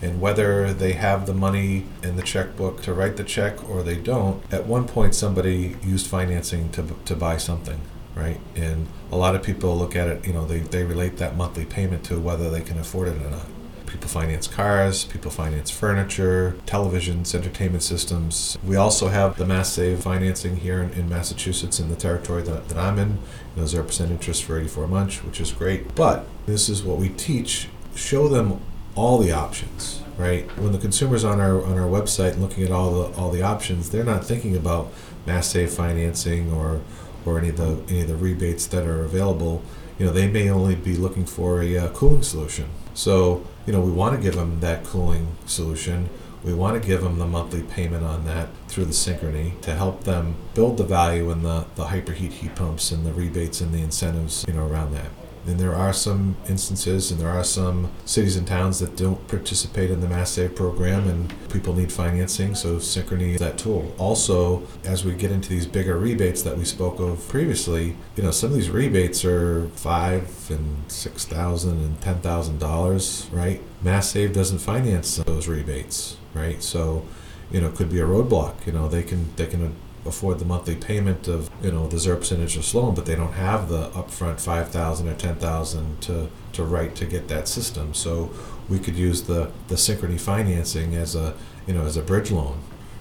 and 0.00 0.22
whether 0.22 0.72
they 0.72 0.92
have 0.94 1.26
the 1.26 1.34
money 1.34 1.84
in 2.02 2.16
the 2.16 2.22
checkbook 2.22 2.80
to 2.82 2.94
write 2.94 3.18
the 3.18 3.24
check 3.24 3.68
or 3.68 3.82
they 3.82 3.96
don't, 3.96 4.42
at 4.50 4.66
one 4.66 4.88
point 4.88 5.14
somebody 5.14 5.76
used 5.82 6.06
financing 6.06 6.70
to, 6.72 6.96
to 7.04 7.14
buy 7.14 7.36
something, 7.36 7.82
right? 8.14 8.40
And 8.56 8.86
a 9.12 9.16
lot 9.16 9.34
of 9.34 9.42
people 9.42 9.76
look 9.76 9.94
at 9.94 10.08
it, 10.08 10.26
you 10.26 10.32
know, 10.32 10.46
they, 10.46 10.60
they 10.60 10.84
relate 10.84 11.18
that 11.18 11.36
monthly 11.36 11.66
payment 11.66 12.04
to 12.04 12.18
whether 12.18 12.48
they 12.48 12.62
can 12.62 12.78
afford 12.78 13.08
it 13.08 13.20
or 13.20 13.30
not. 13.30 13.46
People 13.90 14.08
finance 14.08 14.46
cars, 14.46 15.04
people 15.04 15.30
finance 15.30 15.70
furniture, 15.70 16.56
televisions, 16.64 17.34
entertainment 17.34 17.82
systems. 17.82 18.56
We 18.64 18.76
also 18.76 19.08
have 19.08 19.36
the 19.36 19.44
Mass 19.44 19.72
Save 19.72 20.00
financing 20.00 20.56
here 20.58 20.80
in, 20.80 20.90
in 20.92 21.08
Massachusetts 21.08 21.80
in 21.80 21.88
the 21.88 21.96
territory 21.96 22.42
that, 22.42 22.68
that 22.68 22.78
I'm 22.78 22.98
in. 22.98 23.18
You 23.56 23.62
know, 23.62 23.64
0% 23.64 24.10
interest 24.10 24.44
for 24.44 24.58
84 24.58 24.86
months, 24.86 25.24
which 25.24 25.40
is 25.40 25.50
great. 25.50 25.94
But 25.94 26.26
this 26.46 26.68
is 26.68 26.82
what 26.82 26.98
we 26.98 27.08
teach 27.08 27.68
show 27.94 28.28
them 28.28 28.60
all 28.94 29.18
the 29.18 29.32
options 29.32 30.02
right 30.16 30.44
when 30.58 30.72
the 30.72 30.78
consumers 30.78 31.24
on 31.24 31.40
our 31.40 31.64
on 31.64 31.78
our 31.78 31.88
website 31.88 32.38
looking 32.38 32.64
at 32.64 32.70
all 32.70 32.90
the 32.92 33.16
all 33.16 33.30
the 33.30 33.42
options 33.42 33.90
they're 33.90 34.04
not 34.04 34.24
thinking 34.24 34.56
about 34.56 34.92
mass 35.26 35.48
save 35.48 35.72
financing 35.72 36.52
or 36.52 36.80
or 37.24 37.38
any 37.38 37.48
of 37.50 37.56
the 37.56 37.82
any 37.88 38.02
of 38.02 38.08
the 38.08 38.16
rebates 38.16 38.66
that 38.66 38.86
are 38.86 39.04
available 39.04 39.62
you 39.98 40.06
know 40.06 40.12
they 40.12 40.28
may 40.28 40.48
only 40.48 40.74
be 40.74 40.96
looking 40.96 41.24
for 41.24 41.62
a 41.62 41.76
uh, 41.76 41.88
cooling 41.92 42.22
solution 42.22 42.66
so 42.94 43.46
you 43.66 43.72
know, 43.72 43.80
we 43.80 43.92
want 43.92 44.16
to 44.16 44.22
give 44.22 44.36
them 44.36 44.60
that 44.60 44.84
cooling 44.84 45.36
solution. 45.46 46.08
We 46.42 46.54
want 46.54 46.80
to 46.80 46.86
give 46.86 47.02
them 47.02 47.18
the 47.18 47.26
monthly 47.26 47.62
payment 47.62 48.04
on 48.04 48.24
that 48.24 48.48
through 48.68 48.86
the 48.86 48.92
synchrony 48.92 49.60
to 49.60 49.74
help 49.74 50.04
them 50.04 50.36
build 50.54 50.78
the 50.78 50.84
value 50.84 51.30
in 51.30 51.42
the, 51.42 51.66
the 51.74 51.86
hyperheat 51.86 52.32
heat 52.32 52.54
pumps 52.54 52.90
and 52.90 53.04
the 53.04 53.12
rebates 53.12 53.60
and 53.60 53.72
the 53.72 53.82
incentives, 53.82 54.44
you 54.48 54.54
know, 54.54 54.66
around 54.66 54.92
that. 54.94 55.10
And 55.46 55.58
there 55.58 55.74
are 55.74 55.92
some 55.92 56.36
instances 56.48 57.10
and 57.10 57.20
there 57.20 57.30
are 57.30 57.44
some 57.44 57.90
cities 58.04 58.36
and 58.36 58.46
towns 58.46 58.78
that 58.80 58.96
don't 58.96 59.26
participate 59.28 59.90
in 59.90 60.00
the 60.00 60.08
Mass 60.08 60.30
Save 60.30 60.54
program 60.54 61.08
and 61.08 61.32
people 61.50 61.74
need 61.74 61.92
financing, 61.92 62.54
so 62.54 62.76
Synchrony 62.76 63.34
is 63.34 63.40
that 63.40 63.58
tool. 63.58 63.94
Also, 63.98 64.62
as 64.84 65.04
we 65.04 65.14
get 65.14 65.30
into 65.32 65.48
these 65.48 65.66
bigger 65.66 65.98
rebates 65.98 66.42
that 66.42 66.56
we 66.56 66.64
spoke 66.64 67.00
of 67.00 67.26
previously, 67.28 67.96
you 68.16 68.22
know, 68.22 68.30
some 68.30 68.50
of 68.50 68.56
these 68.56 68.70
rebates 68.70 69.24
are 69.24 69.68
five 69.70 70.50
and 70.50 70.90
six 70.90 71.24
thousand 71.24 71.78
and 71.78 72.00
ten 72.00 72.20
thousand 72.20 72.58
dollars, 72.58 73.28
right? 73.32 73.62
Mass 73.82 74.10
Save 74.10 74.32
doesn't 74.32 74.58
finance 74.58 75.16
those 75.16 75.48
rebates, 75.48 76.16
right? 76.34 76.62
So, 76.62 77.06
you 77.50 77.60
know, 77.60 77.68
it 77.68 77.74
could 77.74 77.90
be 77.90 78.00
a 78.00 78.06
roadblock. 78.06 78.66
You 78.66 78.72
know, 78.72 78.88
they 78.88 79.02
can 79.02 79.34
they 79.36 79.46
can 79.46 79.74
afford 80.06 80.38
the 80.38 80.44
monthly 80.44 80.76
payment 80.76 81.28
of 81.28 81.50
you 81.62 81.70
know 81.70 81.86
the 81.86 81.98
zero 81.98 82.16
percent 82.16 82.40
interest 82.40 82.74
loan, 82.74 82.94
but 82.94 83.06
they 83.06 83.14
don't 83.14 83.32
have 83.32 83.68
the 83.68 83.88
upfront 83.90 84.40
five 84.40 84.70
thousand 84.70 85.08
or 85.08 85.14
ten 85.14 85.36
thousand 85.36 86.00
to 86.02 86.28
to 86.52 86.64
write 86.64 86.94
to 86.96 87.06
get 87.06 87.28
that 87.28 87.48
system. 87.48 87.94
So 87.94 88.30
we 88.68 88.78
could 88.78 88.96
use 88.96 89.22
the 89.22 89.50
the 89.68 89.74
synchrony 89.74 90.20
financing 90.20 90.94
as 90.94 91.14
a 91.14 91.34
you 91.66 91.74
know 91.74 91.84
as 91.84 91.96
a 91.96 92.02
bridge 92.02 92.30
loan, 92.30 92.58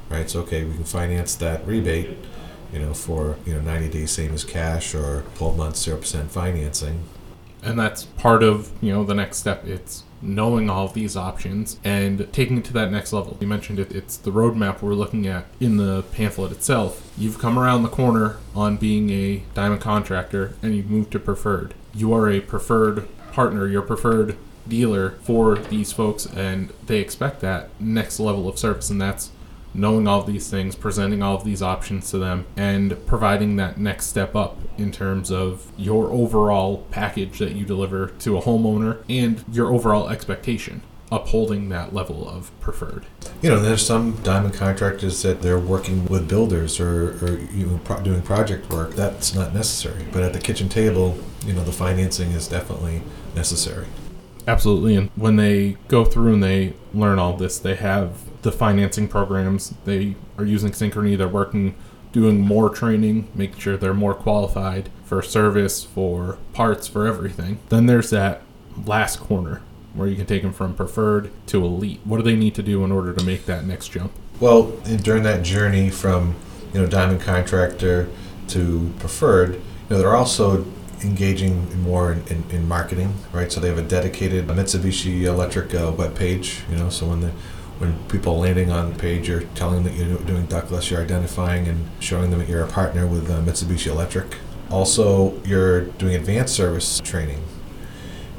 right? 0.10 0.30
So 0.30 0.42
okay, 0.42 0.64
we 0.64 0.74
can 0.74 0.84
finance 0.84 1.36
that 1.36 1.66
rebate, 1.66 2.18
you 2.74 2.80
know, 2.80 2.94
for 2.94 3.38
you 3.46 3.54
know 3.54 3.62
ninety 3.62 3.90
days 3.90 4.12
same 4.12 4.34
as 4.34 4.44
cash 4.44 4.94
or 4.94 5.24
twelve 5.36 5.58
months 5.58 5.82
zero 5.82 5.98
percent 5.98 6.32
financing. 6.32 7.04
And 7.62 7.78
that's 7.78 8.06
part 8.06 8.44
of 8.44 8.72
you 8.82 8.92
know 8.94 9.04
the 9.04 9.16
next 9.16 9.38
step. 9.38 9.66
It's 9.66 10.04
knowing 10.22 10.70
all 10.70 10.86
of 10.86 10.94
these 10.94 11.16
options 11.16 11.80
and 11.84 12.32
taking 12.34 12.58
it 12.58 12.66
to 12.66 12.74
that 12.74 12.92
next 12.92 13.14
level. 13.14 13.38
You 13.40 13.48
mentioned 13.48 13.80
it, 13.80 13.94
it's 13.94 14.18
the 14.18 14.32
roadmap 14.32 14.82
we're 14.82 14.94
looking 14.94 15.28
at 15.28 15.46
in 15.60 15.78
the 15.78 16.04
pamphlet 16.12 16.52
itself. 16.52 17.12
You've 17.18 17.40
come 17.40 17.58
around 17.58 17.84
the 17.84 17.90
corner 17.90 18.38
on 18.56 18.78
being 18.78 19.10
a 19.10 19.44
diamond 19.54 19.82
contractor 19.82 20.56
and 20.62 20.76
you've 20.76 20.90
moved 20.90 21.12
to 21.12 21.20
preferred. 21.20 21.74
You 21.94 22.14
are 22.14 22.30
a 22.30 22.40
preferred 22.42 23.08
partner, 23.32 23.68
your 23.68 23.82
preferred 23.82 24.38
dealer 24.68 25.12
for 25.22 25.56
these 25.56 25.92
folks, 25.92 26.26
and 26.26 26.72
they 26.86 27.00
expect 27.00 27.42
that 27.42 27.70
next 27.80 28.20
level 28.20 28.48
of 28.48 28.60
service, 28.60 28.90
and 28.90 29.02
that's 29.02 29.32
knowing 29.74 30.08
all 30.08 30.22
of 30.22 30.28
these 30.28 30.50
things, 30.50 30.76
presenting 30.76 31.22
all 31.22 31.36
of 31.36 31.44
these 31.44 31.62
options 31.62 32.10
to 32.12 32.18
them, 32.18 32.46
and 32.58 33.06
providing 33.06 33.56
that 33.58 33.78
next 33.78 34.08
step 34.08 34.36
up 34.36 34.58
in 34.78 34.92
terms 34.92 35.32
of 35.32 35.72
your 35.78 36.12
overall 36.12 36.86
package 36.92 37.40
that 37.40 37.54
you 37.54 37.66
deliver 37.66 38.08
to 38.08 38.38
a 38.38 38.42
homeowner 38.42 39.04
and 39.10 39.44
your 39.52 39.72
overall 39.74 40.10
expectation. 40.10 40.82
Upholding 41.12 41.70
that 41.70 41.92
level 41.92 42.30
of 42.30 42.52
preferred. 42.60 43.08
You 43.42 43.50
know, 43.50 43.60
there's 43.60 43.84
some 43.84 44.12
diamond 44.22 44.54
contractors 44.54 45.24
that 45.24 45.42
they're 45.42 45.58
working 45.58 46.06
with 46.06 46.30
builders 46.30 46.80
or, 46.80 47.26
or 47.26 47.40
you 47.52 47.66
know, 47.66 47.80
pro- 47.84 48.00
doing 48.02 48.22
project 48.22 48.70
work. 48.70 48.94
That's 48.94 49.34
not 49.34 49.52
necessary. 49.52 50.06
But 50.12 50.22
at 50.22 50.34
the 50.34 50.40
kitchen 50.40 50.70
table, 50.70 51.18
you 51.48 51.54
know, 51.54 51.64
the 51.64 51.72
financing 51.72 52.30
is 52.34 52.48
definitely 52.48 53.02
necessary. 53.36 53.88
Absolutely. 54.48 54.96
And 54.96 55.10
when 55.16 55.36
they 55.36 55.78
go 55.88 56.06
through 56.06 56.34
and 56.34 56.44
they 56.44 56.74
learn 56.94 57.18
all 57.18 57.36
this, 57.36 57.58
they 57.58 57.76
have 57.76 58.29
the 58.42 58.52
financing 58.52 59.08
programs. 59.08 59.74
They 59.86 60.16
are 60.38 60.46
using 60.46 60.72
Synchrony. 60.72 61.18
They're 61.18 61.28
working, 61.28 61.76
doing 62.12 62.40
more 62.40 62.70
training, 62.70 63.28
making 63.36 63.60
sure 63.60 63.78
they're 63.78 63.94
more 63.94 64.14
qualified 64.14 64.90
for 65.04 65.22
service, 65.22 65.84
for 65.84 66.38
parts, 66.54 66.88
for 66.88 67.08
everything. 67.08 67.60
Then 67.70 67.86
there's 67.86 68.10
that 68.12 68.42
last 68.86 69.20
corner 69.20 69.62
where 69.94 70.08
you 70.08 70.16
can 70.16 70.26
take 70.26 70.44
them 70.44 70.54
from 70.54 70.74
preferred 70.76 71.32
to 71.48 71.64
elite. 71.64 72.00
What 72.04 72.18
do 72.18 72.24
they 72.24 72.36
need 72.36 72.56
to 72.56 72.64
do 72.64 72.84
in 72.84 72.92
order 72.92 73.14
to 73.14 73.24
make 73.24 73.46
that 73.46 73.66
next 73.66 73.90
jump? 73.90 74.12
Well, 74.40 74.72
during 75.02 75.24
that 75.24 75.44
journey 75.44 75.90
from 75.90 76.36
you 76.74 76.82
know 76.82 76.88
diamond 76.88 77.22
contractor 77.22 78.10
to 78.50 78.94
preferred, 79.00 79.56
you 79.56 79.62
know 79.90 79.98
they're 79.98 80.16
also 80.16 80.66
engaging 81.04 81.82
more 81.82 82.12
in, 82.12 82.28
in, 82.28 82.44
in 82.52 82.68
marketing, 82.68 83.14
right? 83.32 83.52
So 83.52 83.60
they 83.60 83.70
have 83.70 83.78
a 83.78 83.84
dedicated 83.84 84.48
Mitsubishi 84.48 85.24
Electric 85.24 85.74
uh, 85.74 85.94
web 85.98 86.16
page, 86.16 86.62
you 86.70 86.78
know. 86.78 86.90
So 86.90 87.08
when 87.08 87.22
the 87.22 87.32
when 87.80 87.98
people 88.10 88.38
landing 88.38 88.72
on 88.72 88.94
the 88.94 89.00
page, 89.00 89.28
you're 89.30 89.44
telling 89.56 89.84
them 89.84 89.96
that 89.96 90.06
you're 90.06 90.18
doing 90.20 90.46
ductless, 90.46 90.92
you're 90.92 91.02
identifying 91.02 91.68
and 91.68 91.90
showing 92.00 92.30
them 92.30 92.40
that 92.40 92.50
you're 92.50 92.64
a 92.64 92.68
partner 92.68 93.08
with 93.08 93.30
uh, 93.32 93.42
Mitsubishi 93.42 93.88
Electric. 93.88 94.38
Also, 94.70 95.42
you're 95.44 95.82
doing 95.82 96.14
advanced 96.14 96.54
service 96.54 97.00
training. 97.00 97.42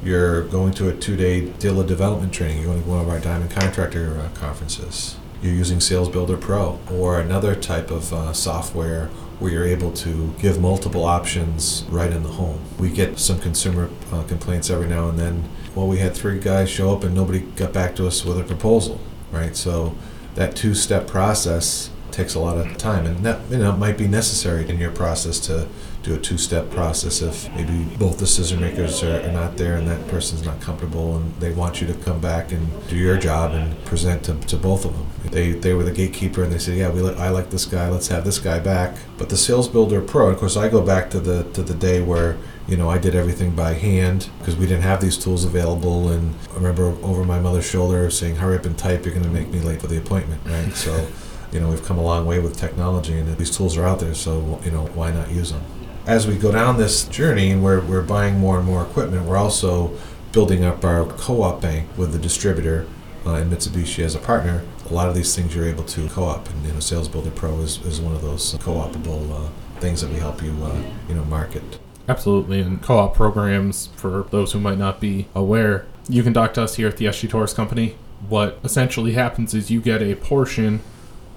You're 0.04 0.44
going 0.44 0.72
to 0.74 0.88
a 0.88 0.94
two-day 0.94 1.48
dealer 1.52 1.86
development 1.86 2.32
training. 2.32 2.58
You're 2.58 2.66
going 2.66 2.82
to 2.82 2.88
one 2.88 3.00
of 3.00 3.08
our 3.08 3.18
diamond 3.18 3.50
contractor 3.50 4.20
uh, 4.20 4.28
conferences. 4.38 5.16
You're 5.42 5.54
using 5.54 5.80
Sales 5.80 6.10
Builder 6.10 6.36
Pro 6.36 6.78
or 6.90 7.18
another 7.18 7.54
type 7.54 7.90
of 7.90 8.12
uh, 8.12 8.34
software 8.34 9.06
where 9.38 9.50
you're 9.50 9.64
able 9.64 9.90
to 9.92 10.34
give 10.38 10.60
multiple 10.60 11.04
options 11.04 11.84
right 11.88 12.12
in 12.12 12.22
the 12.22 12.28
home. 12.28 12.60
We 12.78 12.90
get 12.90 13.18
some 13.18 13.40
consumer 13.40 13.88
uh, 14.12 14.22
complaints 14.24 14.68
every 14.68 14.86
now 14.86 15.08
and 15.08 15.18
then. 15.18 15.48
Well, 15.74 15.88
we 15.88 15.98
had 15.98 16.14
three 16.14 16.38
guys 16.38 16.68
show 16.68 16.94
up 16.94 17.04
and 17.04 17.14
nobody 17.14 17.40
got 17.40 17.72
back 17.72 17.96
to 17.96 18.06
us 18.06 18.22
with 18.22 18.38
a 18.38 18.44
proposal, 18.44 19.00
right? 19.30 19.56
So 19.56 19.96
that 20.34 20.56
two-step 20.56 21.06
process 21.06 21.90
takes 22.10 22.34
a 22.34 22.40
lot 22.40 22.58
of 22.58 22.76
time, 22.76 23.06
and 23.06 23.18
that 23.24 23.40
you 23.50 23.58
know 23.58 23.72
might 23.72 23.96
be 23.96 24.08
necessary 24.08 24.68
in 24.68 24.78
your 24.78 24.90
process 24.90 25.38
to 25.40 25.68
do 26.02 26.14
a 26.14 26.18
two-step 26.18 26.70
process 26.70 27.20
if 27.20 27.52
maybe 27.54 27.84
both 27.98 28.18
decision 28.18 28.58
makers 28.58 29.02
are, 29.02 29.20
are 29.20 29.32
not 29.32 29.58
there 29.58 29.76
and 29.76 29.86
that 29.86 30.08
person's 30.08 30.42
not 30.42 30.58
comfortable 30.58 31.16
and 31.16 31.34
they 31.40 31.52
want 31.52 31.80
you 31.80 31.86
to 31.86 31.92
come 31.92 32.18
back 32.20 32.52
and 32.52 32.88
do 32.88 32.96
your 32.96 33.18
job 33.18 33.52
and 33.52 33.84
present 33.84 34.22
to, 34.24 34.34
to 34.46 34.56
both 34.56 34.86
of 34.86 34.94
them. 34.94 35.06
They 35.30 35.52
they 35.52 35.74
were 35.74 35.82
the 35.84 35.92
gatekeeper 35.92 36.42
and 36.42 36.52
they 36.52 36.58
said 36.58 36.78
yeah 36.78 36.90
we 36.90 37.02
li- 37.02 37.14
I 37.16 37.28
like 37.28 37.50
this 37.50 37.66
guy. 37.66 37.88
Let's 37.90 38.08
have 38.08 38.24
this 38.24 38.38
guy 38.38 38.58
back. 38.58 38.96
But 39.18 39.28
the 39.28 39.36
sales 39.36 39.68
builder 39.68 40.00
pro 40.00 40.30
of 40.30 40.38
course 40.38 40.56
I 40.56 40.68
go 40.68 40.80
back 40.80 41.10
to 41.10 41.20
the 41.20 41.44
to 41.52 41.62
the 41.62 41.74
day 41.74 42.00
where 42.00 42.38
you 42.68 42.76
know 42.76 42.88
I 42.88 42.98
did 42.98 43.14
everything 43.14 43.54
by 43.54 43.74
hand 43.74 44.28
because 44.38 44.56
we 44.56 44.66
didn't 44.66 44.82
have 44.82 45.00
these 45.00 45.16
tools 45.16 45.44
available 45.44 46.08
and 46.08 46.34
I 46.52 46.54
remember 46.54 46.84
over 47.02 47.24
my 47.24 47.40
mother's 47.40 47.68
shoulder 47.68 48.10
saying 48.10 48.36
hurry 48.36 48.56
up 48.56 48.64
and 48.64 48.76
type 48.76 49.04
you're 49.04 49.14
going 49.14 49.26
to 49.26 49.30
make 49.30 49.48
me 49.48 49.60
late 49.60 49.80
for 49.80 49.86
the 49.86 49.98
appointment 49.98 50.42
right 50.46 50.72
so 50.74 51.08
you 51.52 51.60
know 51.60 51.68
we've 51.68 51.84
come 51.84 51.98
a 51.98 52.02
long 52.02 52.26
way 52.26 52.38
with 52.38 52.56
technology 52.56 53.18
and 53.18 53.36
these 53.36 53.56
tools 53.56 53.76
are 53.76 53.86
out 53.86 54.00
there 54.00 54.14
so 54.14 54.60
you 54.64 54.70
know 54.70 54.86
why 54.94 55.10
not 55.10 55.30
use 55.30 55.52
them 55.52 55.62
as 56.06 56.26
we 56.26 56.36
go 56.36 56.50
down 56.50 56.76
this 56.76 57.04
journey 57.04 57.50
and 57.50 57.62
we're, 57.62 57.80
we're 57.80 58.02
buying 58.02 58.38
more 58.38 58.58
and 58.58 58.66
more 58.66 58.82
equipment, 58.82 59.26
we're 59.26 59.36
also 59.36 59.96
building 60.32 60.64
up 60.64 60.84
our 60.84 61.04
co-op 61.04 61.60
bank 61.60 61.88
with 61.96 62.12
the 62.12 62.18
distributor 62.18 62.86
uh, 63.26 63.34
and 63.34 63.52
Mitsubishi 63.52 64.02
as 64.02 64.14
a 64.14 64.18
partner. 64.18 64.64
A 64.88 64.94
lot 64.94 65.08
of 65.08 65.14
these 65.14 65.36
things 65.36 65.54
you're 65.54 65.66
able 65.66 65.84
to 65.84 66.08
co-op, 66.08 66.48
and 66.48 66.66
you 66.66 66.72
know, 66.72 66.80
Sales 66.80 67.06
Builder 67.06 67.30
Pro 67.30 67.60
is, 67.60 67.84
is 67.84 68.00
one 68.00 68.14
of 68.14 68.22
those 68.22 68.56
co-opable 68.60 69.32
uh, 69.32 69.48
things 69.78 70.00
that 70.00 70.10
we 70.10 70.18
help 70.18 70.42
you 70.42 70.50
uh, 70.64 70.82
you 71.08 71.14
know 71.14 71.24
market. 71.26 71.78
Absolutely, 72.10 72.60
and 72.60 72.82
co-op 72.82 73.14
programs 73.14 73.86
for 73.94 74.26
those 74.30 74.50
who 74.50 74.58
might 74.58 74.78
not 74.78 74.98
be 74.98 75.28
aware, 75.32 75.86
you 76.08 76.24
can 76.24 76.34
talk 76.34 76.52
to 76.54 76.62
us 76.62 76.74
here 76.74 76.88
at 76.88 76.96
the 76.96 77.04
SG 77.04 77.30
Torrice 77.30 77.54
Company. 77.54 77.94
What 78.28 78.58
essentially 78.64 79.12
happens 79.12 79.54
is 79.54 79.70
you 79.70 79.80
get 79.80 80.02
a 80.02 80.16
portion 80.16 80.80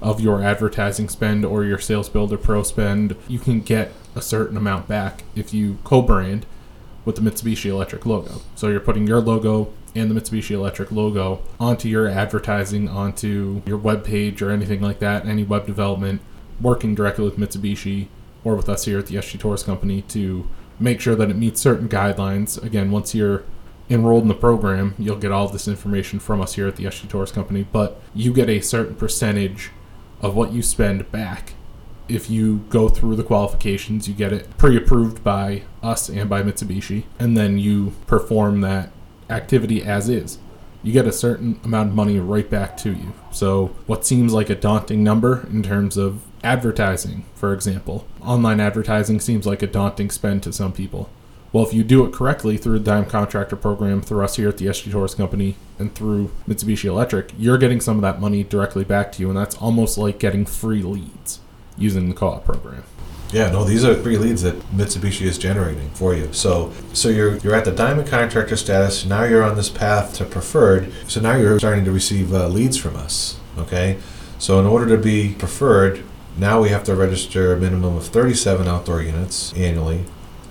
of 0.02 0.20
your 0.20 0.44
advertising 0.44 1.10
spend 1.10 1.46
or 1.46 1.64
your 1.64 1.78
Sales 1.78 2.10
Builder 2.10 2.40
Pro 2.40 2.64
spend. 2.64 3.16
You 3.28 3.38
can 3.38 3.62
get 3.62 3.92
a 4.16 4.22
certain 4.22 4.58
amount 4.58 4.88
back 4.88 5.26
if 5.36 5.54
you 5.54 5.78
co-brand 5.84 6.48
with 7.06 7.18
the 7.18 7.22
Mitsubishi 7.22 7.70
Electric 7.70 8.08
logo. 8.08 8.42
So 8.56 8.70
you're 8.70 8.80
putting 8.80 9.06
your 9.06 9.22
logo 9.22 9.72
and 9.94 10.10
the 10.10 10.20
Mitsubishi 10.20 10.56
Electric 10.56 10.92
logo 10.92 11.44
onto 11.60 11.88
your 11.88 12.08
advertising, 12.08 12.90
onto 12.90 13.62
your 13.68 13.78
web 13.78 14.04
page 14.04 14.42
or 14.42 14.50
anything 14.50 14.82
like 14.82 14.98
that, 14.98 15.28
any 15.28 15.44
web 15.44 15.68
development, 15.68 16.20
working 16.60 16.96
directly 16.96 17.26
with 17.26 17.38
Mitsubishi 17.38 18.08
or 18.44 18.56
with 18.56 18.68
us 18.68 18.86
here 18.86 18.98
at 18.98 19.06
the 19.06 19.16
SG 19.16 19.40
Torrice 19.40 19.64
Company 19.64 20.02
to 20.02 20.48
make 20.80 21.00
sure 21.00 21.16
that 21.16 21.30
it 21.30 21.36
meets 21.36 21.62
certain 21.62 21.88
guidelines. 21.88 22.62
Again, 22.64 22.92
once 22.92 23.14
you're 23.14 23.44
enrolled 23.90 24.24
in 24.24 24.30
the 24.30 24.34
program, 24.34 24.96
you'll 24.98 25.18
get 25.18 25.32
all 25.32 25.48
this 25.48 25.68
information 25.68 26.20
from 26.20 26.42
us 26.42 26.56
here 26.56 26.68
at 26.68 26.76
the 26.76 26.86
SG 26.86 27.08
Torrice 27.08 27.34
Company, 27.34 27.66
but 27.72 28.02
you 28.14 28.34
get 28.34 28.50
a 28.50 28.60
certain 28.62 28.96
percentage 28.96 29.72
of 30.22 30.36
what 30.36 30.52
you 30.52 30.62
spend 30.62 31.12
back 31.12 31.54
if 32.10 32.30
you 32.30 32.60
go 32.70 32.90
through 32.90 33.16
the 33.16 33.24
qualifications, 33.24 34.08
you 34.08 34.14
get 34.14 34.34
it 34.34 34.58
pre 34.58 34.78
approved 34.78 35.24
by 35.24 35.64
us 35.82 36.10
and 36.10 36.30
by 36.30 36.44
Mitsubishi, 36.44 37.04
and 37.20 37.38
then 37.38 37.58
you 37.58 37.94
perform 38.08 38.62
that 38.62 38.92
activity 39.30 39.84
as 39.84 40.10
is. 40.10 40.38
You 40.82 40.92
get 40.92 41.08
a 41.08 41.14
certain 41.14 41.60
amount 41.64 41.90
of 41.90 41.96
money 41.96 42.20
right 42.20 42.50
back 42.50 42.76
to 42.78 42.92
you. 42.92 43.14
So, 43.32 43.68
what 43.88 44.06
seems 44.06 44.34
like 44.34 44.50
a 44.50 44.56
daunting 44.56 45.04
number 45.04 45.48
in 45.50 45.64
terms 45.64 45.96
of 45.96 46.22
advertising, 46.44 47.26
for 47.36 47.54
example, 47.54 48.06
online 48.22 48.60
advertising 48.60 49.20
seems 49.20 49.46
like 49.46 49.62
a 49.62 49.68
daunting 49.68 50.10
spend 50.10 50.44
to 50.44 50.54
some 50.54 50.74
people. 50.74 51.10
Well, 51.52 51.66
if 51.66 51.74
you 51.74 51.84
do 51.84 52.04
it 52.04 52.12
correctly 52.12 52.58
through 52.58 52.80
the 52.80 52.86
Diamond 52.86 53.12
Contractor 53.12 53.56
Program, 53.56 54.02
through 54.02 54.24
us 54.24 54.38
here 54.38 54.50
at 54.50 54.58
the 54.58 54.66
SG 54.66 54.92
Torrice 54.92 55.16
Company, 55.16 55.56
and 55.78 55.94
through 55.94 56.32
Mitsubishi 56.48 56.86
Electric, 56.86 57.32
you're 57.38 57.60
getting 57.60 57.80
some 57.80 57.96
of 57.96 58.02
that 58.02 58.20
money 58.20 58.44
directly 58.44 58.84
back 58.84 59.12
to 59.14 59.22
you, 59.22 59.30
and 59.30 59.38
that's 59.38 59.56
almost 59.58 59.96
like 59.96 60.18
getting 60.18 60.48
free 60.48 60.82
leads 60.82 61.42
using 61.78 62.10
the 62.10 62.16
co-op 62.16 62.44
program. 62.44 62.84
Yeah, 63.32 63.52
no, 63.52 63.64
these 63.64 63.84
are 63.84 63.96
free 63.96 64.18
leads 64.18 64.44
that 64.44 64.60
Mitsubishi 64.72 65.26
is 65.26 65.40
generating 65.40 65.90
for 65.92 66.14
you. 66.14 66.32
So, 66.34 66.72
so 66.94 67.10
you're 67.10 67.38
you're 67.38 67.56
at 67.56 67.66
the 67.66 67.72
diamond 67.72 68.08
contractor 68.08 68.56
status. 68.56 69.06
Now 69.06 69.24
you're 69.24 69.44
on 69.44 69.56
this 69.56 69.70
path 69.70 70.14
to 70.16 70.26
preferred. 70.26 70.92
So 71.08 71.20
now 71.20 71.36
you're 71.36 71.58
starting 71.58 71.84
to 71.86 71.92
receive 71.92 72.32
uh, 72.32 72.48
leads 72.48 72.78
from 72.78 72.96
us, 72.96 73.40
Okay, 73.58 73.98
so 74.38 74.60
in 74.60 74.66
order 74.66 74.96
to 74.96 75.02
be 75.02 75.34
preferred, 75.34 76.04
now 76.38 76.62
we 76.62 76.70
have 76.70 76.84
to 76.86 76.96
register 76.96 77.54
a 77.54 77.60
minimum 77.60 77.96
of 77.96 78.08
37 78.08 78.68
outdoor 78.68 79.02
units 79.02 79.54
annually, 79.54 80.06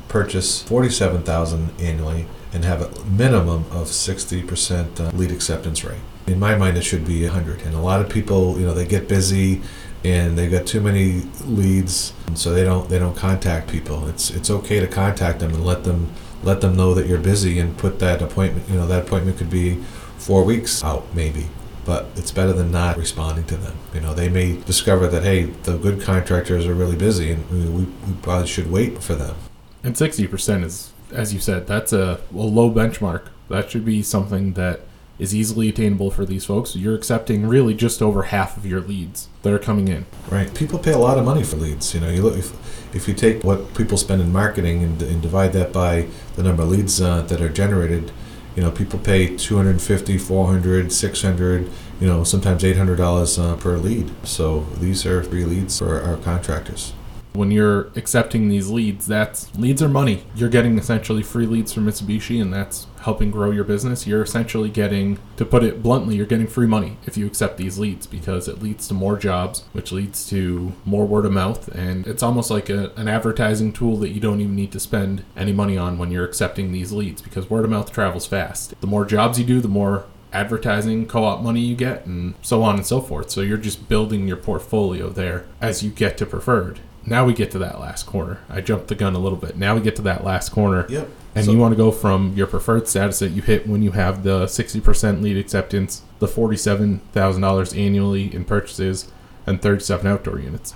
purchase 0.08 0.62
47,000 0.62 1.70
annually, 1.80 2.26
and 2.52 2.64
have 2.64 2.82
a 2.82 3.04
minimum 3.04 3.64
of 3.70 3.88
60% 3.88 5.00
uh, 5.00 5.16
lead 5.16 5.32
acceptance 5.32 5.84
rate. 5.84 6.00
In 6.26 6.38
my 6.38 6.54
mind, 6.54 6.76
it 6.76 6.82
should 6.82 7.04
be 7.04 7.24
100. 7.24 7.62
And 7.62 7.74
a 7.74 7.80
lot 7.80 8.00
of 8.00 8.08
people, 8.08 8.58
you 8.60 8.66
know, 8.66 8.74
they 8.74 8.86
get 8.86 9.08
busy 9.08 9.62
and 10.04 10.36
they've 10.36 10.50
got 10.50 10.66
too 10.66 10.80
many 10.80 11.22
leads, 11.44 12.12
so 12.34 12.52
they 12.52 12.64
don't 12.64 12.88
they 12.88 12.98
don't 12.98 13.16
contact 13.16 13.70
people. 13.70 14.08
It's 14.08 14.30
it's 14.30 14.50
okay 14.50 14.80
to 14.80 14.88
contact 14.88 15.38
them 15.38 15.54
and 15.54 15.64
let 15.64 15.84
them 15.84 16.12
let 16.42 16.60
them 16.60 16.76
know 16.76 16.92
that 16.94 17.06
you're 17.06 17.20
busy 17.20 17.60
and 17.60 17.76
put 17.76 18.00
that 18.00 18.20
appointment. 18.20 18.68
You 18.68 18.76
know, 18.76 18.86
that 18.88 19.06
appointment 19.06 19.38
could 19.38 19.50
be 19.50 19.76
four 20.18 20.44
weeks 20.44 20.82
out 20.82 21.06
maybe 21.14 21.48
but 21.84 22.06
it's 22.16 22.30
better 22.30 22.52
than 22.52 22.70
not 22.70 22.96
responding 22.96 23.44
to 23.46 23.56
them. 23.56 23.76
You 23.94 24.00
know, 24.00 24.14
they 24.14 24.28
may 24.28 24.56
discover 24.62 25.08
that 25.08 25.22
hey, 25.22 25.44
the 25.44 25.76
good 25.76 26.00
contractors 26.00 26.66
are 26.66 26.74
really 26.74 26.96
busy, 26.96 27.32
and 27.32 27.50
we, 27.50 27.60
we, 27.68 27.84
we 27.84 28.12
probably 28.22 28.46
should 28.46 28.70
wait 28.70 29.02
for 29.02 29.14
them. 29.14 29.36
And 29.82 29.96
sixty 29.96 30.26
percent 30.26 30.64
is, 30.64 30.92
as 31.10 31.34
you 31.34 31.40
said, 31.40 31.66
that's 31.66 31.92
a, 31.92 32.20
a 32.32 32.36
low 32.36 32.70
benchmark. 32.70 33.28
That 33.48 33.70
should 33.70 33.84
be 33.84 34.02
something 34.02 34.54
that 34.54 34.80
is 35.18 35.34
easily 35.34 35.68
attainable 35.68 36.10
for 36.10 36.24
these 36.24 36.44
folks. 36.44 36.74
You're 36.74 36.94
accepting 36.94 37.46
really 37.46 37.74
just 37.74 38.00
over 38.00 38.24
half 38.24 38.56
of 38.56 38.64
your 38.64 38.80
leads 38.80 39.28
that 39.42 39.52
are 39.52 39.58
coming 39.58 39.86
in. 39.88 40.06
Right. 40.30 40.52
People 40.54 40.78
pay 40.78 40.92
a 40.92 40.98
lot 40.98 41.18
of 41.18 41.24
money 41.24 41.44
for 41.44 41.56
leads. 41.56 41.94
You 41.94 42.00
know, 42.00 42.08
you 42.08 42.22
look 42.22 42.36
if, 42.36 42.94
if 42.96 43.06
you 43.06 43.14
take 43.14 43.44
what 43.44 43.74
people 43.74 43.98
spend 43.98 44.22
in 44.22 44.32
marketing 44.32 44.82
and, 44.82 45.00
and 45.02 45.20
divide 45.20 45.52
that 45.52 45.72
by 45.72 46.08
the 46.34 46.42
number 46.42 46.62
of 46.62 46.70
leads 46.70 47.00
uh, 47.00 47.22
that 47.22 47.40
are 47.40 47.50
generated, 47.50 48.10
you 48.56 48.62
know, 48.62 48.70
people 48.70 48.98
pay 48.98 49.36
250, 49.36 50.18
400, 50.18 50.92
600, 50.92 51.70
you 52.00 52.06
know, 52.06 52.24
sometimes 52.24 52.62
$800 52.62 53.38
uh, 53.38 53.56
per 53.56 53.76
lead. 53.78 54.10
So 54.26 54.60
these 54.78 55.06
are 55.06 55.22
free 55.22 55.44
leads 55.44 55.78
for 55.78 56.00
our 56.02 56.16
contractors. 56.18 56.92
When 57.32 57.50
you're 57.50 57.90
accepting 57.96 58.48
these 58.48 58.68
leads, 58.68 59.06
that's 59.06 59.54
leads 59.56 59.82
are 59.82 59.88
money. 59.88 60.24
You're 60.34 60.50
getting 60.50 60.78
essentially 60.78 61.22
free 61.22 61.46
leads 61.46 61.72
from 61.72 61.86
Mitsubishi, 61.86 62.40
and 62.40 62.52
that's 62.52 62.86
helping 63.02 63.30
grow 63.30 63.50
your 63.50 63.64
business. 63.64 64.06
You're 64.06 64.22
essentially 64.22 64.68
getting, 64.68 65.18
to 65.36 65.44
put 65.44 65.64
it 65.64 65.82
bluntly, 65.82 66.16
you're 66.16 66.26
getting 66.26 66.46
free 66.46 66.66
money 66.66 66.98
if 67.06 67.16
you 67.16 67.26
accept 67.26 67.56
these 67.56 67.78
leads 67.78 68.06
because 68.06 68.48
it 68.48 68.62
leads 68.62 68.86
to 68.88 68.94
more 68.94 69.16
jobs, 69.16 69.64
which 69.72 69.92
leads 69.92 70.28
to 70.28 70.72
more 70.84 71.06
word 71.06 71.26
of 71.26 71.32
mouth. 71.32 71.68
And 71.68 72.06
it's 72.06 72.22
almost 72.22 72.50
like 72.50 72.68
a, 72.68 72.92
an 72.96 73.08
advertising 73.08 73.72
tool 73.72 73.96
that 73.98 74.10
you 74.10 74.20
don't 74.20 74.40
even 74.40 74.56
need 74.56 74.72
to 74.72 74.80
spend 74.80 75.24
any 75.36 75.52
money 75.52 75.76
on 75.76 75.98
when 75.98 76.10
you're 76.10 76.24
accepting 76.24 76.72
these 76.72 76.92
leads 76.92 77.22
because 77.22 77.50
word 77.50 77.64
of 77.64 77.70
mouth 77.70 77.90
travels 77.92 78.26
fast. 78.26 78.80
The 78.80 78.86
more 78.86 79.04
jobs 79.04 79.38
you 79.38 79.44
do, 79.44 79.60
the 79.60 79.68
more 79.68 80.04
advertising 80.32 81.06
co-op 81.06 81.42
money 81.42 81.60
you 81.60 81.76
get 81.76 82.06
and 82.06 82.34
so 82.40 82.62
on 82.62 82.76
and 82.76 82.86
so 82.86 83.02
forth 83.02 83.30
so 83.30 83.42
you're 83.42 83.58
just 83.58 83.86
building 83.86 84.26
your 84.26 84.36
portfolio 84.38 85.10
there 85.10 85.44
as 85.60 85.82
you 85.82 85.90
get 85.90 86.16
to 86.16 86.24
preferred 86.24 86.80
now 87.06 87.24
we 87.24 87.32
get 87.34 87.50
to 87.52 87.58
that 87.58 87.80
last 87.80 88.04
corner. 88.06 88.38
I 88.48 88.60
jumped 88.60 88.88
the 88.88 88.94
gun 88.94 89.14
a 89.14 89.18
little 89.18 89.38
bit. 89.38 89.56
Now 89.56 89.74
we 89.74 89.80
get 89.80 89.96
to 89.96 90.02
that 90.02 90.24
last 90.24 90.50
corner. 90.50 90.86
Yep. 90.88 91.08
And 91.34 91.44
So- 91.46 91.52
you 91.52 91.58
want 91.58 91.72
to 91.72 91.76
go 91.76 91.90
from 91.90 92.34
your 92.36 92.46
preferred 92.46 92.86
status 92.88 93.18
that 93.20 93.30
you 93.30 93.42
hit 93.42 93.66
when 93.66 93.82
you 93.82 93.92
have 93.92 94.22
the 94.22 94.46
60% 94.46 95.22
lead 95.22 95.36
acceptance, 95.36 96.02
the 96.18 96.28
$47,000 96.28 97.72
annually 97.76 98.34
in 98.34 98.44
purchases, 98.44 99.08
and 99.46 99.60
37 99.60 100.06
outdoor 100.06 100.38
units. 100.38 100.74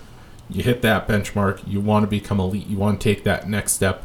You 0.48 0.62
hit 0.62 0.82
that 0.82 1.06
benchmark. 1.08 1.60
You 1.66 1.80
want 1.80 2.04
to 2.04 2.06
become 2.06 2.40
elite. 2.40 2.66
You 2.66 2.76
want 2.76 3.00
to 3.00 3.04
take 3.14 3.24
that 3.24 3.48
next 3.48 3.72
step 3.72 4.02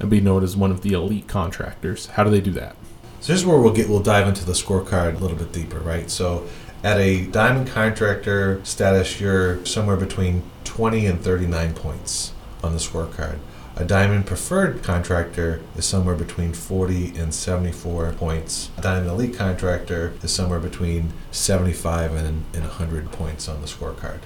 and 0.00 0.10
be 0.10 0.20
known 0.20 0.42
as 0.42 0.56
one 0.56 0.70
of 0.70 0.82
the 0.82 0.92
elite 0.92 1.28
contractors. 1.28 2.06
How 2.08 2.24
do 2.24 2.30
they 2.30 2.40
do 2.40 2.50
that? 2.52 2.76
So 3.20 3.32
here's 3.32 3.46
where 3.46 3.58
we'll 3.58 3.72
get 3.72 3.88
we'll 3.88 4.00
dive 4.00 4.28
into 4.28 4.44
the 4.44 4.52
scorecard 4.52 5.16
a 5.16 5.18
little 5.18 5.36
bit 5.36 5.52
deeper, 5.52 5.78
right? 5.78 6.10
So 6.10 6.44
at 6.84 6.98
a 6.98 7.24
diamond 7.26 7.66
contractor 7.66 8.62
status, 8.62 9.18
you're 9.18 9.64
somewhere 9.64 9.96
between 9.96 10.42
20 10.64 11.06
and 11.06 11.20
39 11.20 11.72
points 11.72 12.32
on 12.62 12.74
the 12.74 12.78
scorecard. 12.78 13.38
A 13.76 13.84
diamond 13.84 14.26
preferred 14.26 14.82
contractor 14.82 15.62
is 15.76 15.86
somewhere 15.86 16.14
between 16.14 16.52
40 16.52 17.16
and 17.16 17.34
74 17.34 18.12
points. 18.12 18.70
A 18.76 18.82
diamond 18.82 19.08
elite 19.08 19.34
contractor 19.34 20.12
is 20.22 20.30
somewhere 20.30 20.60
between 20.60 21.12
75 21.32 22.14
and, 22.14 22.44
and 22.52 22.62
100 22.62 23.10
points 23.10 23.48
on 23.48 23.62
the 23.62 23.66
scorecard. 23.66 24.20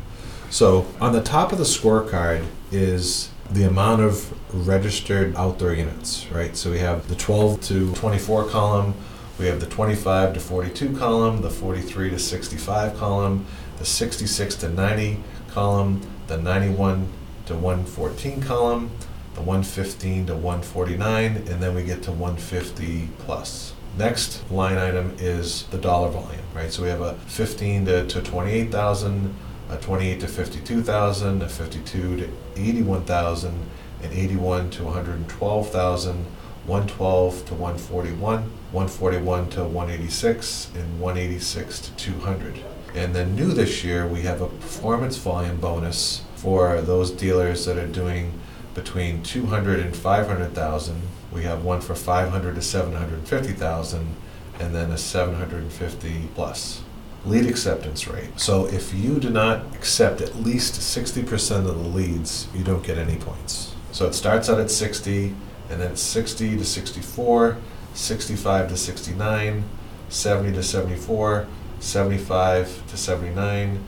So 0.51 0.87
on 1.01 1.13
the 1.13 1.23
top 1.23 1.53
of 1.53 1.59
the 1.59 1.65
scorecard 1.65 2.45
is 2.73 3.31
the 3.51 3.65
amount 3.65 4.03
of 4.03 4.35
registered 4.53 5.35
outdoor 5.37 5.75
units, 5.75 6.27
right? 6.31 6.57
So 6.57 6.71
we 6.73 6.81
have 6.81 7.09
the 7.09 7.15
12 7.15 7.63
to 7.63 7.95
24 7.95 8.49
column, 8.49 8.95
we 9.39 9.47
have 9.47 9.61
the 9.61 9.67
25 9.67 10.35
to 10.35 10.41
42 10.41 10.97
column, 10.97 11.43
the 11.43 11.51
43 11.51 12.11
to 12.11 12.19
65 12.19 12.97
column, 12.97 13.47
the 13.79 13.85
66 13.85 14.55
to 14.57 14.69
90 14.69 15.23
column, 15.49 16.01
the 16.27 16.37
91 16.37 17.09
to 17.47 17.55
114 17.55 18.43
column, 18.43 18.91
the 19.35 19.41
115 19.41 20.27
to 20.27 20.35
149, 20.35 21.37
and 21.37 21.63
then 21.63 21.75
we 21.75 21.85
get 21.85 22.03
to 22.03 22.11
150 22.11 23.09
plus. 23.19 23.75
Next 23.97 24.49
line 24.51 24.77
item 24.77 25.15
is 25.19 25.65
the 25.65 25.79
dollar 25.79 26.11
volume, 26.11 26.43
right? 26.55 26.73
So 26.73 26.83
we 26.83 26.89
have 26.89 27.01
a 27.01 27.15
15 27.15 27.87
to, 27.87 28.07
to 28.07 28.23
28,000, 28.23 29.35
a 29.71 29.77
28 29.77 30.21
to 30.21 30.27
52,000, 30.27 31.43
a 31.43 31.49
52 31.49 32.17
to 32.17 32.29
81,000, 32.57 33.55
an 34.03 34.13
81 34.13 34.71
to 34.71 34.85
112,000, 34.85 36.27
112 36.67 37.47
to 37.47 37.55
141, 37.55 38.53
141 38.73 39.49
to 39.51 39.65
186, 39.65 40.71
and 40.75 41.01
186 41.01 41.81
to 41.81 41.97
200. 41.97 42.61
And 42.95 43.15
then 43.15 43.35
new 43.35 43.53
this 43.53 43.83
year, 43.83 44.07
we 44.07 44.23
have 44.23 44.41
a 44.41 44.47
performance 44.47 45.17
volume 45.17 45.59
bonus 45.59 46.23
for 46.37 46.81
those 46.81 47.11
dealers 47.11 47.65
that 47.65 47.77
are 47.79 47.87
doing 47.87 48.33
between 48.75 49.23
200 49.23 49.81
and 49.81 49.97
500,000. 49.97 51.03
We 51.33 51.43
have 51.43 51.65
one 51.65 51.81
for 51.81 51.95
500 51.95 52.55
to 52.55 52.63
750,000, 52.63 54.17
and 54.61 54.75
then 54.75 54.91
a 54.91 54.99
750 54.99 56.29
plus 56.35 56.83
lead 57.25 57.47
acceptance 57.47 58.07
rate. 58.07 58.39
So 58.39 58.67
if 58.67 58.95
you 58.95 59.19
do 59.19 59.31
not 59.31 59.75
accept 59.75 60.21
at 60.21 60.37
least 60.37 60.75
60% 60.75 61.57
of 61.57 61.65
the 61.65 61.73
leads, 61.73 62.49
you 62.55 62.65
don't 62.65 62.85
get 62.85 62.99
any 62.99 63.17
points. 63.17 63.75
So 63.93 64.07
it 64.07 64.15
starts 64.15 64.49
out 64.49 64.61
at 64.61 64.71
60, 64.71 65.35
and 65.71 65.81
then 65.81 65.97
60 65.97 66.57
to 66.57 66.65
64, 66.65 67.57
65 67.99 68.69
to 68.69 68.77
69, 68.77 69.65
70 70.09 70.53
to 70.53 70.63
74, 70.63 71.47
75 71.81 72.87
to 72.89 72.97
79, 72.97 73.85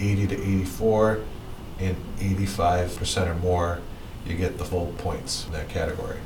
80 0.00 0.26
to 0.26 0.34
84, 0.34 1.20
and 1.78 1.96
85% 2.18 3.28
or 3.28 3.34
more, 3.36 3.80
you 4.26 4.36
get 4.36 4.58
the 4.58 4.64
full 4.64 4.92
points 4.98 5.46
in 5.46 5.52
that 5.52 5.68
category. 5.68 6.18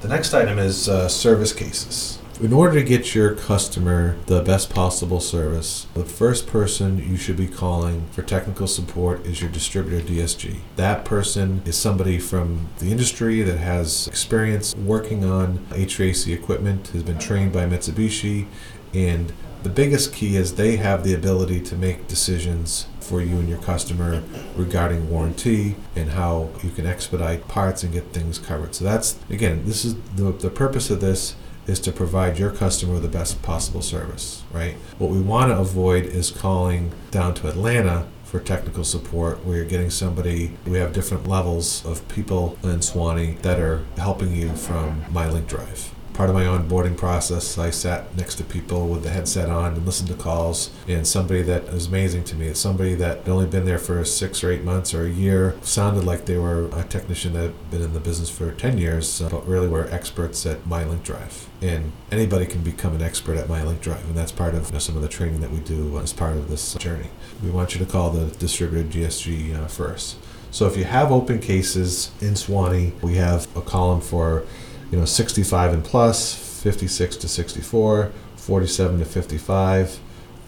The 0.00 0.08
next 0.08 0.34
item 0.34 0.58
is 0.58 0.88
uh, 0.88 1.08
service 1.08 1.52
cases. 1.52 2.18
In 2.40 2.54
order 2.54 2.80
to 2.80 2.82
get 2.82 3.14
your 3.14 3.34
customer 3.34 4.16
the 4.24 4.40
best 4.40 4.70
possible 4.70 5.20
service, 5.20 5.86
the 5.92 6.06
first 6.06 6.46
person 6.46 6.96
you 6.96 7.18
should 7.18 7.36
be 7.36 7.46
calling 7.46 8.06
for 8.12 8.22
technical 8.22 8.66
support 8.66 9.26
is 9.26 9.42
your 9.42 9.50
distributor 9.50 10.02
DSG. 10.02 10.60
That 10.76 11.04
person 11.04 11.60
is 11.66 11.76
somebody 11.76 12.18
from 12.18 12.70
the 12.78 12.90
industry 12.90 13.42
that 13.42 13.58
has 13.58 14.08
experience 14.08 14.74
working 14.74 15.22
on 15.22 15.58
HVAC 15.68 16.32
equipment, 16.32 16.88
has 16.88 17.02
been 17.02 17.18
trained 17.18 17.52
by 17.52 17.66
Mitsubishi, 17.66 18.46
and 18.94 19.34
the 19.62 19.68
biggest 19.68 20.14
key 20.14 20.36
is 20.36 20.54
they 20.54 20.76
have 20.76 21.04
the 21.04 21.12
ability 21.12 21.60
to 21.60 21.76
make 21.76 22.08
decisions 22.08 22.86
for 23.00 23.20
you 23.20 23.36
and 23.36 23.50
your 23.50 23.58
customer 23.58 24.22
regarding 24.56 25.10
warranty 25.10 25.76
and 25.94 26.12
how 26.12 26.48
you 26.62 26.70
can 26.70 26.86
expedite 26.86 27.46
parts 27.48 27.82
and 27.82 27.92
get 27.92 28.14
things 28.14 28.38
covered. 28.38 28.74
So 28.74 28.84
that's 28.84 29.18
again, 29.28 29.66
this 29.66 29.84
is 29.84 29.96
the 30.16 30.32
the 30.32 30.48
purpose 30.48 30.88
of 30.88 31.02
this 31.02 31.36
is 31.70 31.80
to 31.80 31.92
provide 31.92 32.38
your 32.38 32.50
customer 32.50 32.98
the 32.98 33.08
best 33.08 33.40
possible 33.42 33.80
service, 33.80 34.42
right? 34.52 34.74
What 34.98 35.10
we 35.10 35.20
want 35.20 35.52
to 35.52 35.58
avoid 35.58 36.04
is 36.04 36.30
calling 36.30 36.92
down 37.10 37.34
to 37.34 37.48
Atlanta 37.48 38.08
for 38.24 38.40
technical 38.40 38.84
support 38.84 39.44
where 39.44 39.56
you're 39.56 39.64
getting 39.64 39.90
somebody 39.90 40.52
we 40.64 40.78
have 40.78 40.92
different 40.92 41.26
levels 41.26 41.84
of 41.84 42.06
people 42.08 42.56
in 42.62 42.78
Suwanee 42.78 43.40
that 43.42 43.58
are 43.58 43.84
helping 43.96 44.34
you 44.34 44.50
from 44.54 45.02
MyLink 45.06 45.48
Drive 45.48 45.92
part 46.20 46.28
of 46.28 46.36
my 46.36 46.44
onboarding 46.44 46.98
process, 46.98 47.56
I 47.56 47.70
sat 47.70 48.14
next 48.14 48.34
to 48.34 48.44
people 48.44 48.88
with 48.88 49.04
the 49.04 49.08
headset 49.08 49.48
on 49.48 49.72
and 49.72 49.86
listened 49.86 50.10
to 50.10 50.14
calls. 50.14 50.68
And 50.86 51.06
somebody 51.06 51.40
that 51.44 51.72
was 51.72 51.86
amazing 51.86 52.24
to 52.24 52.36
me, 52.36 52.52
somebody 52.52 52.94
that 52.96 53.20
had 53.20 53.28
only 53.30 53.46
been 53.46 53.64
there 53.64 53.78
for 53.78 54.04
six 54.04 54.44
or 54.44 54.50
eight 54.50 54.62
months 54.62 54.92
or 54.92 55.06
a 55.06 55.08
year, 55.08 55.56
sounded 55.62 56.04
like 56.04 56.26
they 56.26 56.36
were 56.36 56.68
a 56.78 56.84
technician 56.84 57.32
that 57.32 57.44
had 57.44 57.70
been 57.70 57.80
in 57.80 57.94
the 57.94 58.00
business 58.00 58.28
for 58.28 58.52
10 58.52 58.76
years, 58.76 59.22
uh, 59.22 59.30
but 59.30 59.48
really 59.48 59.66
were 59.66 59.88
experts 59.90 60.44
at 60.44 60.62
MyLink 60.64 61.04
Drive. 61.04 61.48
And 61.62 61.90
anybody 62.12 62.44
can 62.44 62.62
become 62.62 62.94
an 62.94 63.00
expert 63.00 63.38
at 63.38 63.48
MyLink 63.48 63.80
Drive, 63.80 64.04
and 64.04 64.14
that's 64.14 64.30
part 64.30 64.54
of 64.54 64.66
you 64.66 64.72
know, 64.74 64.78
some 64.78 64.96
of 64.96 65.02
the 65.02 65.08
training 65.08 65.40
that 65.40 65.50
we 65.50 65.60
do 65.60 65.98
as 66.00 66.12
part 66.12 66.36
of 66.36 66.50
this 66.50 66.74
journey. 66.74 67.08
We 67.42 67.48
want 67.48 67.72
you 67.72 67.82
to 67.82 67.90
call 67.90 68.10
the 68.10 68.26
distributed 68.36 68.92
GSG 68.92 69.56
uh, 69.56 69.68
first. 69.68 70.18
So 70.50 70.66
if 70.66 70.76
you 70.76 70.84
have 70.84 71.12
open 71.12 71.38
cases 71.38 72.10
in 72.20 72.34
Suwanee, 72.34 73.00
we 73.00 73.14
have 73.14 73.48
a 73.56 73.62
column 73.62 74.02
for 74.02 74.44
you 74.90 74.98
know 74.98 75.04
65 75.04 75.72
and 75.72 75.84
plus 75.84 76.34
56 76.62 77.16
to 77.16 77.28
64 77.28 78.12
47 78.36 78.98
to 78.98 79.04
55 79.04 80.00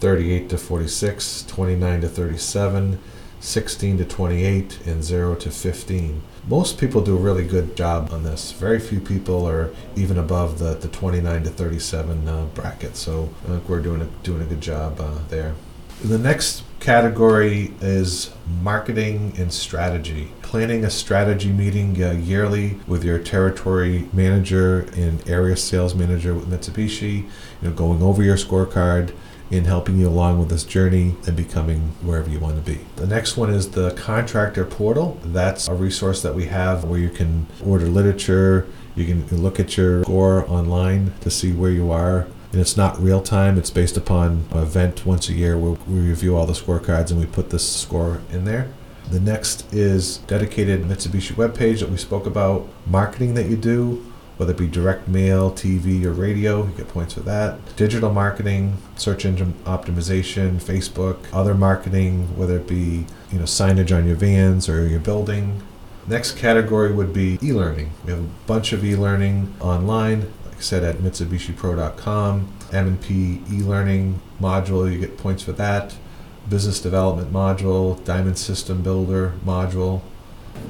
38 0.02 0.48
to 0.48 0.58
46, 0.58 1.44
29 1.44 2.00
to 2.00 2.08
37, 2.08 2.98
16 3.38 3.98
to 3.98 4.04
28, 4.04 4.80
and 4.84 5.04
0 5.04 5.36
to 5.36 5.48
15. 5.48 6.22
Most 6.48 6.76
people 6.76 7.00
do 7.02 7.16
a 7.16 7.20
really 7.20 7.46
good 7.46 7.76
job 7.76 8.10
on 8.10 8.24
this. 8.24 8.50
Very 8.50 8.80
few 8.80 8.98
people 8.98 9.46
are 9.46 9.70
even 9.94 10.18
above 10.18 10.58
the, 10.58 10.74
the 10.74 10.88
29 10.88 11.44
to 11.44 11.50
37 11.50 12.26
uh, 12.26 12.46
bracket, 12.46 12.96
so 12.96 13.30
I 13.44 13.46
think 13.46 13.68
we're 13.68 13.78
doing 13.78 14.02
a, 14.02 14.06
doing 14.24 14.42
a 14.42 14.44
good 14.44 14.60
job 14.60 15.00
uh, 15.00 15.18
there. 15.28 15.54
The 16.04 16.18
next 16.18 16.64
category 16.80 17.74
is 17.80 18.32
marketing 18.60 19.34
and 19.38 19.52
strategy. 19.52 20.32
Planning 20.42 20.84
a 20.84 20.90
strategy 20.90 21.52
meeting 21.52 22.02
uh, 22.02 22.10
yearly 22.10 22.80
with 22.88 23.04
your 23.04 23.20
territory 23.20 24.08
manager 24.12 24.80
and 24.96 25.26
area 25.30 25.56
sales 25.56 25.94
manager 25.94 26.34
with 26.34 26.50
Mitsubishi, 26.50 27.22
you 27.22 27.28
know, 27.62 27.70
going 27.70 28.02
over 28.02 28.20
your 28.20 28.34
scorecard 28.34 29.14
and 29.52 29.64
helping 29.64 29.96
you 29.96 30.08
along 30.08 30.40
with 30.40 30.48
this 30.48 30.64
journey 30.64 31.14
and 31.24 31.36
becoming 31.36 31.92
wherever 32.02 32.28
you 32.28 32.40
want 32.40 32.56
to 32.56 32.68
be. 32.68 32.80
The 32.96 33.06
next 33.06 33.36
one 33.36 33.50
is 33.50 33.70
the 33.70 33.92
contractor 33.92 34.64
portal. 34.64 35.20
That's 35.22 35.68
a 35.68 35.74
resource 35.74 36.20
that 36.22 36.34
we 36.34 36.46
have 36.46 36.82
where 36.82 36.98
you 36.98 37.10
can 37.10 37.46
order 37.64 37.86
literature, 37.86 38.66
you 38.96 39.04
can 39.06 39.24
look 39.40 39.60
at 39.60 39.76
your 39.76 40.02
score 40.02 40.50
online 40.50 41.14
to 41.20 41.30
see 41.30 41.52
where 41.52 41.70
you 41.70 41.92
are 41.92 42.26
and 42.52 42.60
it's 42.60 42.76
not 42.76 43.00
real 43.00 43.22
time. 43.22 43.58
It's 43.58 43.70
based 43.70 43.96
upon 43.96 44.44
an 44.50 44.58
event 44.58 45.06
once 45.06 45.28
a 45.28 45.32
year 45.32 45.58
where 45.58 45.72
we 45.88 46.00
review 46.00 46.36
all 46.36 46.46
the 46.46 46.52
scorecards 46.52 47.10
and 47.10 47.18
we 47.18 47.26
put 47.26 47.50
this 47.50 47.68
score 47.68 48.20
in 48.30 48.44
there. 48.44 48.68
The 49.10 49.20
next 49.20 49.72
is 49.72 50.18
dedicated 50.18 50.82
Mitsubishi 50.84 51.32
webpage 51.32 51.80
that 51.80 51.90
we 51.90 51.96
spoke 51.96 52.26
about, 52.26 52.68
marketing 52.86 53.34
that 53.34 53.46
you 53.46 53.56
do, 53.56 54.04
whether 54.36 54.52
it 54.52 54.58
be 54.58 54.68
direct 54.68 55.08
mail, 55.08 55.50
TV, 55.50 56.04
or 56.04 56.12
radio, 56.12 56.66
you 56.66 56.72
get 56.72 56.88
points 56.88 57.14
for 57.14 57.20
that. 57.20 57.76
Digital 57.76 58.12
marketing, 58.12 58.76
search 58.96 59.24
engine 59.24 59.54
optimization, 59.64 60.56
Facebook, 60.56 61.18
other 61.32 61.54
marketing, 61.54 62.36
whether 62.36 62.56
it 62.56 62.68
be 62.68 63.06
you 63.30 63.38
know 63.38 63.44
signage 63.44 63.96
on 63.96 64.06
your 64.06 64.16
vans 64.16 64.68
or 64.68 64.86
your 64.86 65.00
building. 65.00 65.62
Next 66.06 66.36
category 66.36 66.92
would 66.92 67.12
be 67.12 67.38
e-learning. 67.42 67.92
We 68.04 68.10
have 68.10 68.20
a 68.20 68.28
bunch 68.46 68.72
of 68.72 68.84
e-learning 68.84 69.54
online 69.60 70.32
said 70.58 70.84
at 70.84 70.96
mitsubishipro.com. 70.96 72.52
M&P 72.72 73.42
e-learning 73.50 74.20
module, 74.40 74.90
you 74.90 74.98
get 74.98 75.18
points 75.18 75.42
for 75.42 75.52
that. 75.52 75.94
Business 76.48 76.80
development 76.80 77.32
module, 77.32 78.02
Diamond 78.04 78.38
System 78.38 78.82
Builder 78.82 79.34
module. 79.44 80.02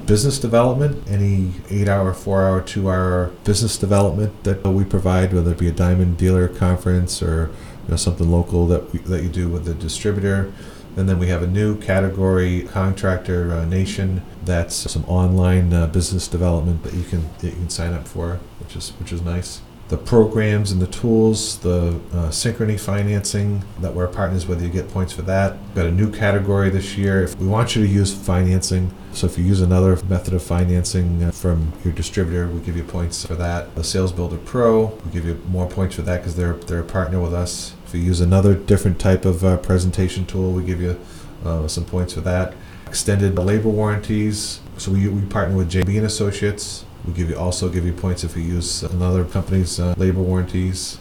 Business 0.06 0.38
development, 0.38 1.06
any 1.08 1.52
eight 1.70 1.88
hour, 1.88 2.12
four 2.12 2.42
hour, 2.46 2.60
two 2.60 2.90
hour 2.90 3.26
business 3.44 3.78
development 3.78 4.44
that 4.44 4.64
we 4.64 4.84
provide, 4.84 5.32
whether 5.32 5.52
it 5.52 5.58
be 5.58 5.68
a 5.68 5.72
Diamond 5.72 6.18
dealer 6.18 6.48
conference 6.48 7.22
or 7.22 7.50
you 7.84 7.90
know, 7.90 7.96
something 7.96 8.30
local 8.30 8.66
that, 8.66 8.92
we, 8.92 8.98
that 9.00 9.22
you 9.22 9.28
do 9.28 9.48
with 9.48 9.64
the 9.64 9.74
distributor. 9.74 10.52
And 10.96 11.08
then 11.08 11.18
we 11.18 11.28
have 11.28 11.42
a 11.42 11.46
new 11.46 11.78
category, 11.80 12.62
Contractor 12.62 13.52
uh, 13.52 13.64
Nation. 13.64 14.22
That's 14.44 14.74
some 14.74 15.04
online 15.06 15.72
uh, 15.72 15.86
business 15.86 16.28
development 16.28 16.82
that 16.82 16.92
you 16.94 17.04
can 17.04 17.30
that 17.38 17.46
you 17.46 17.52
can 17.52 17.70
sign 17.70 17.94
up 17.94 18.06
for, 18.06 18.40
which 18.60 18.76
is 18.76 18.90
which 18.98 19.10
is 19.10 19.22
nice 19.22 19.62
the 19.92 19.98
programs 19.98 20.72
and 20.72 20.80
the 20.80 20.86
tools, 20.86 21.58
the 21.58 21.88
uh, 22.14 22.30
synchrony 22.30 22.80
financing 22.80 23.62
that 23.80 23.92
we're 23.92 24.08
partners 24.08 24.46
with, 24.46 24.62
you 24.62 24.70
get 24.70 24.88
points 24.88 25.12
for 25.12 25.20
that. 25.20 25.58
Got 25.74 25.84
a 25.84 25.92
new 25.92 26.10
category 26.10 26.70
this 26.70 26.96
year. 26.96 27.24
If 27.24 27.36
we 27.36 27.46
want 27.46 27.76
you 27.76 27.86
to 27.86 27.92
use 27.92 28.14
financing, 28.14 28.90
so 29.12 29.26
if 29.26 29.36
you 29.36 29.44
use 29.44 29.60
another 29.60 30.02
method 30.06 30.32
of 30.32 30.42
financing 30.42 31.24
uh, 31.24 31.30
from 31.30 31.74
your 31.84 31.92
distributor, 31.92 32.48
we 32.48 32.60
give 32.60 32.74
you 32.74 32.84
points 32.84 33.26
for 33.26 33.34
that. 33.34 33.74
The 33.74 33.84
Sales 33.84 34.12
Builder 34.12 34.38
Pro, 34.38 34.86
we 35.04 35.10
give 35.10 35.26
you 35.26 35.38
more 35.48 35.68
points 35.68 35.96
for 35.96 36.02
that 36.02 36.22
because 36.22 36.36
they're 36.36 36.54
they're 36.54 36.80
a 36.80 36.84
partner 36.84 37.20
with 37.20 37.34
us. 37.34 37.74
If 37.86 37.94
you 37.94 38.00
use 38.00 38.22
another 38.22 38.54
different 38.54 38.98
type 38.98 39.26
of 39.26 39.44
uh, 39.44 39.58
presentation 39.58 40.24
tool, 40.24 40.52
we 40.52 40.64
give 40.64 40.80
you 40.80 40.98
uh, 41.44 41.68
some 41.68 41.84
points 41.84 42.14
for 42.14 42.22
that. 42.22 42.54
Extended 42.86 43.36
labor 43.36 43.68
warranties. 43.68 44.60
So 44.78 44.92
we, 44.92 45.06
we 45.08 45.20
partner 45.26 45.54
with 45.54 45.70
JB 45.70 45.98
and 45.98 46.06
Associates 46.06 46.86
we 47.06 47.12
give 47.12 47.30
you 47.30 47.36
also 47.36 47.68
give 47.68 47.84
you 47.84 47.92
points 47.92 48.24
if 48.24 48.36
you 48.36 48.42
use 48.42 48.82
another 48.82 49.24
company's 49.24 49.78
uh, 49.80 49.94
labor 49.96 50.20
warranties. 50.20 50.98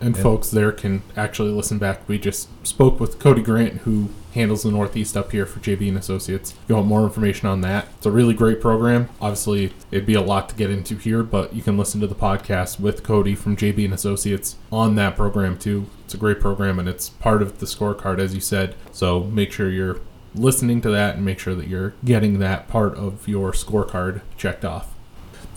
And, 0.00 0.14
and 0.14 0.22
folks 0.22 0.50
there 0.50 0.72
can 0.72 1.02
actually 1.16 1.50
listen 1.50 1.78
back. 1.78 2.06
We 2.08 2.18
just 2.18 2.48
spoke 2.66 3.00
with 3.00 3.18
Cody 3.18 3.42
Grant, 3.42 3.82
who 3.82 4.10
handles 4.34 4.64
the 4.64 4.70
Northeast 4.70 5.16
up 5.16 5.30
here 5.30 5.46
for 5.46 5.60
JB 5.60 5.88
and 5.88 5.96
Associates. 5.96 6.50
If 6.50 6.58
you 6.68 6.74
want 6.74 6.88
more 6.88 7.04
information 7.04 7.48
on 7.48 7.60
that, 7.62 7.88
it's 7.96 8.06
a 8.06 8.10
really 8.10 8.34
great 8.34 8.60
program. 8.60 9.08
Obviously, 9.20 9.72
it'd 9.90 10.06
be 10.06 10.14
a 10.14 10.20
lot 10.20 10.48
to 10.48 10.56
get 10.56 10.70
into 10.70 10.96
here, 10.96 11.22
but 11.22 11.54
you 11.54 11.62
can 11.62 11.78
listen 11.78 12.00
to 12.00 12.06
the 12.06 12.14
podcast 12.14 12.80
with 12.80 13.04
Cody 13.04 13.34
from 13.34 13.56
JB 13.56 13.84
and 13.84 13.94
Associates 13.94 14.56
on 14.72 14.96
that 14.96 15.16
program 15.16 15.56
too. 15.56 15.86
It's 16.04 16.14
a 16.14 16.18
great 16.18 16.40
program 16.40 16.78
and 16.78 16.88
it's 16.88 17.08
part 17.08 17.40
of 17.40 17.60
the 17.60 17.66
scorecard, 17.66 18.18
as 18.18 18.34
you 18.34 18.40
said. 18.40 18.74
So 18.92 19.20
make 19.24 19.52
sure 19.52 19.70
you're 19.70 20.00
listening 20.34 20.80
to 20.82 20.90
that 20.90 21.14
and 21.14 21.24
make 21.24 21.38
sure 21.38 21.54
that 21.54 21.68
you're 21.68 21.94
getting 22.04 22.40
that 22.40 22.68
part 22.68 22.94
of 22.96 23.28
your 23.28 23.52
scorecard 23.52 24.22
checked 24.36 24.64
off. 24.64 24.93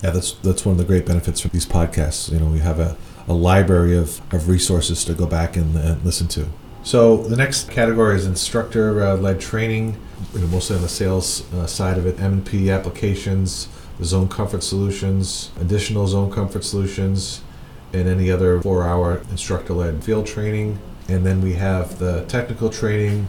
Yeah, 0.03 0.11
that's 0.11 0.33
that's 0.33 0.65
one 0.65 0.73
of 0.73 0.77
the 0.77 0.85
great 0.85 1.05
benefits 1.05 1.41
from 1.41 1.51
these 1.51 1.65
podcasts. 1.65 2.31
You 2.31 2.39
know, 2.39 2.45
we 2.45 2.59
have 2.59 2.79
a, 2.79 2.97
a 3.27 3.33
library 3.33 3.97
of, 3.97 4.21
of 4.33 4.47
resources 4.47 5.03
to 5.05 5.13
go 5.13 5.25
back 5.25 5.55
and, 5.55 5.75
and 5.75 6.03
listen 6.03 6.27
to. 6.29 6.47
So 6.83 7.17
the 7.17 7.35
next 7.35 7.69
category 7.69 8.15
is 8.15 8.25
instructor-led 8.25 9.35
uh, 9.35 9.39
training, 9.39 9.99
you 10.33 10.39
know, 10.39 10.47
mostly 10.47 10.77
on 10.77 10.81
the 10.81 10.87
sales 10.87 11.51
uh, 11.53 11.65
side 11.67 11.97
of 11.97 12.05
it. 12.05 12.17
M&P 12.17 12.71
applications, 12.71 13.67
zone 14.01 14.29
comfort 14.29 14.63
solutions, 14.63 15.51
additional 15.59 16.07
zone 16.07 16.31
comfort 16.31 16.63
solutions, 16.63 17.41
and 17.91 18.07
any 18.07 18.31
other 18.31 18.61
four-hour 18.61 19.21
instructor-led 19.31 20.01
field 20.01 20.27
training. 20.27 20.79
And 21.09 21.25
then 21.25 21.41
we 21.41 21.53
have 21.53 21.99
the 21.99 22.23
technical 22.29 22.69
training, 22.69 23.27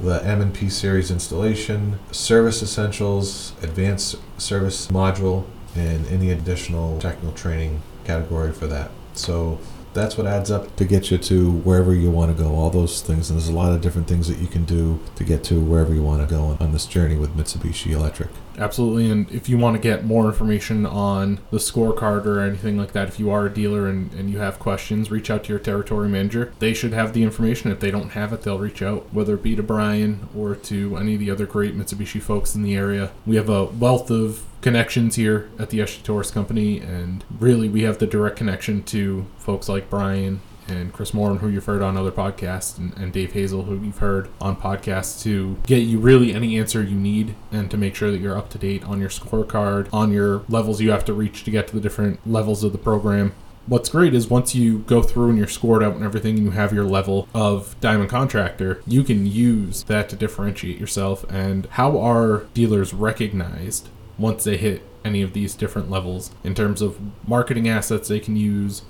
the 0.00 0.22
M&P 0.24 0.68
series 0.68 1.10
installation, 1.10 1.98
service 2.10 2.62
essentials, 2.62 3.54
advanced 3.62 4.16
service 4.36 4.88
module, 4.88 5.46
and 5.74 6.06
any 6.06 6.30
additional 6.30 6.98
technical 6.98 7.32
training 7.32 7.82
category 8.04 8.52
for 8.52 8.66
that. 8.66 8.90
So 9.14 9.58
that's 9.94 10.16
what 10.16 10.26
adds 10.26 10.50
up 10.50 10.74
to 10.76 10.84
get 10.84 11.10
you 11.10 11.18
to 11.18 11.50
wherever 11.50 11.94
you 11.94 12.10
want 12.10 12.36
to 12.36 12.42
go, 12.42 12.54
all 12.54 12.70
those 12.70 13.00
things. 13.02 13.30
And 13.30 13.38
there's 13.38 13.48
a 13.48 13.52
lot 13.52 13.72
of 13.72 13.80
different 13.80 14.06
things 14.08 14.28
that 14.28 14.38
you 14.38 14.46
can 14.46 14.64
do 14.64 15.00
to 15.16 15.24
get 15.24 15.42
to 15.44 15.60
wherever 15.60 15.92
you 15.94 16.02
want 16.02 16.26
to 16.26 16.32
go 16.32 16.56
on, 16.60 16.72
this 16.72 16.86
journey 16.86 17.16
with 17.16 17.36
Mitsubishi 17.36 17.92
Electric. 17.92 18.28
Absolutely. 18.58 19.10
And 19.10 19.30
if 19.30 19.48
you 19.48 19.56
want 19.56 19.76
to 19.76 19.82
get 19.82 20.04
more 20.04 20.26
information 20.26 20.84
on 20.84 21.38
the 21.50 21.58
scorecard 21.58 22.26
or 22.26 22.40
anything 22.40 22.76
like 22.76 22.92
that, 22.92 23.08
if 23.08 23.20
you 23.20 23.30
are 23.30 23.46
a 23.46 23.54
dealer 23.54 23.86
and, 23.86 24.12
and 24.14 24.30
you 24.30 24.38
have 24.38 24.58
questions, 24.58 25.10
reach 25.10 25.30
out 25.30 25.44
to 25.44 25.50
your 25.50 25.60
territory 25.60 26.08
manager. 26.08 26.52
They 26.58 26.74
should 26.74 26.92
have 26.92 27.12
the 27.12 27.22
information. 27.22 27.70
If 27.70 27.80
they 27.80 27.92
don't 27.92 28.10
have 28.10 28.32
it, 28.32 28.42
they'll 28.42 28.58
reach 28.58 28.82
out, 28.82 29.12
whether 29.14 29.34
it 29.34 29.42
be 29.42 29.54
to 29.54 29.62
Brian 29.62 30.28
or 30.36 30.56
to 30.56 30.96
any 30.96 31.14
of 31.14 31.20
the 31.20 31.30
other 31.30 31.46
great 31.46 31.76
Mitsubishi 31.76 32.20
folks 32.20 32.54
in 32.54 32.62
the 32.62 32.74
area. 32.74 33.12
We 33.24 33.36
have 33.36 33.48
a 33.48 33.66
wealth 33.66 34.10
of 34.10 34.44
connections 34.60 35.14
here 35.14 35.48
at 35.58 35.70
the 35.70 35.78
Torrice 35.78 36.32
Company, 36.32 36.80
and 36.80 37.24
really 37.38 37.68
we 37.68 37.82
have 37.82 37.98
the 37.98 38.06
direct 38.06 38.36
connection 38.36 38.82
to 38.84 39.26
folks 39.38 39.68
like 39.68 39.88
Brian 39.88 40.40
and 40.68 40.92
Chris 40.92 41.14
Moran, 41.14 41.38
who 41.38 41.48
you've 41.48 41.64
heard 41.64 41.82
on 41.82 41.96
other 41.96 42.12
podcasts, 42.12 42.78
and, 42.78 42.96
and, 42.96 43.12
Dave 43.12 43.32
Hazel, 43.32 43.64
who 43.64 43.82
you've 43.84 43.98
heard 43.98 44.28
on 44.40 44.56
podcasts, 44.56 45.22
to 45.22 45.56
get 45.66 45.78
you 45.78 45.98
really 45.98 46.34
any 46.34 46.58
answer 46.58 46.82
you 46.82 46.96
need 46.96 47.34
and 47.50 47.70
to 47.70 47.76
make 47.76 47.94
sure 47.94 48.10
that 48.10 48.18
you're 48.18 48.36
up 48.36 48.50
to 48.50 48.58
date 48.58 48.84
on 48.84 49.00
your 49.00 49.08
scorecard, 49.08 49.88
on 49.92 50.12
your 50.12 50.44
levels 50.48 50.80
you 50.80 50.90
have 50.90 51.04
to 51.06 51.12
reach 51.12 51.44
to 51.44 51.50
get 51.50 51.68
to 51.68 51.74
the 51.74 51.80
different 51.80 52.20
levels 52.26 52.62
of 52.62 52.72
the 52.72 52.78
program. 52.78 53.32
What's 53.66 53.90
great 53.90 54.14
is 54.14 54.28
once 54.28 54.54
you 54.54 54.78
go 54.80 55.02
through 55.02 55.28
and 55.28 55.36
you're 55.36 55.46
scored 55.46 55.82
out 55.82 55.94
and 55.94 56.02
everything 56.02 56.36
and 56.36 56.44
you 56.44 56.50
have 56.52 56.72
your 56.72 56.86
level 56.86 57.28
of 57.34 57.78
diamond 57.80 58.08
contractor, 58.08 58.82
you 58.86 59.04
can 59.04 59.26
use 59.26 59.82
that 59.84 60.08
to 60.08 60.16
differentiate 60.16 60.78
yourself. 60.78 61.26
And 61.28 61.66
how 61.72 61.98
are 61.98 62.46
dealers 62.54 62.94
recognized 62.94 63.88
once 64.16 64.44
they 64.44 64.56
hit 64.56 64.82
any 65.04 65.20
of 65.20 65.34
these 65.34 65.54
different 65.54 65.90
levels 65.90 66.30
in 66.42 66.54
terms 66.54 66.80
of 66.80 66.98
marketing 67.26 67.68
assets 67.68 68.08
they 68.08 68.20
can 68.20 68.36
use, 68.36 68.82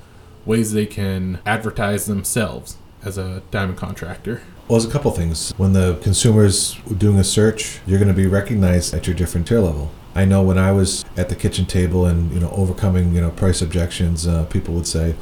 ways 0.49 0.73
they 0.73 0.87
can 0.87 1.39
advertise 1.45 2.07
themselves 2.07 2.79
as 3.05 3.19
a 3.19 3.43
diamond 3.51 3.79
contractor. 3.79 4.43
Well, 4.67 4.79
there's 4.79 4.91
a 4.91 4.93
couple 4.93 5.11
things. 5.13 5.53
When 5.57 5.75
the 5.75 5.99
consumer's 6.03 6.75
doing 6.97 7.19
a 7.19 7.25
search, 7.25 7.81
you're 7.87 7.99
going 7.99 8.09
to 8.09 8.15
be 8.15 8.27
recognized 8.27 8.93
at 8.95 9.07
your 9.07 9.15
different 9.15 9.47
tier 9.47 9.61
level. 9.61 9.91
I 10.15 10.25
know 10.25 10.43
when 10.43 10.59
I 10.59 10.73
was 10.73 11.05
at 11.17 11.29
the 11.29 11.37
kitchen 11.37 11.65
table 11.65 12.07
and 12.07 12.33
you 12.33 12.41
know 12.41 12.51
overcoming 12.51 13.15
you 13.15 13.21
know 13.21 13.31
price 13.31 13.63
objections, 13.63 14.27
uh, 14.27 14.47
people 14.47 14.75
would 14.75 14.87
say, 14.87 15.15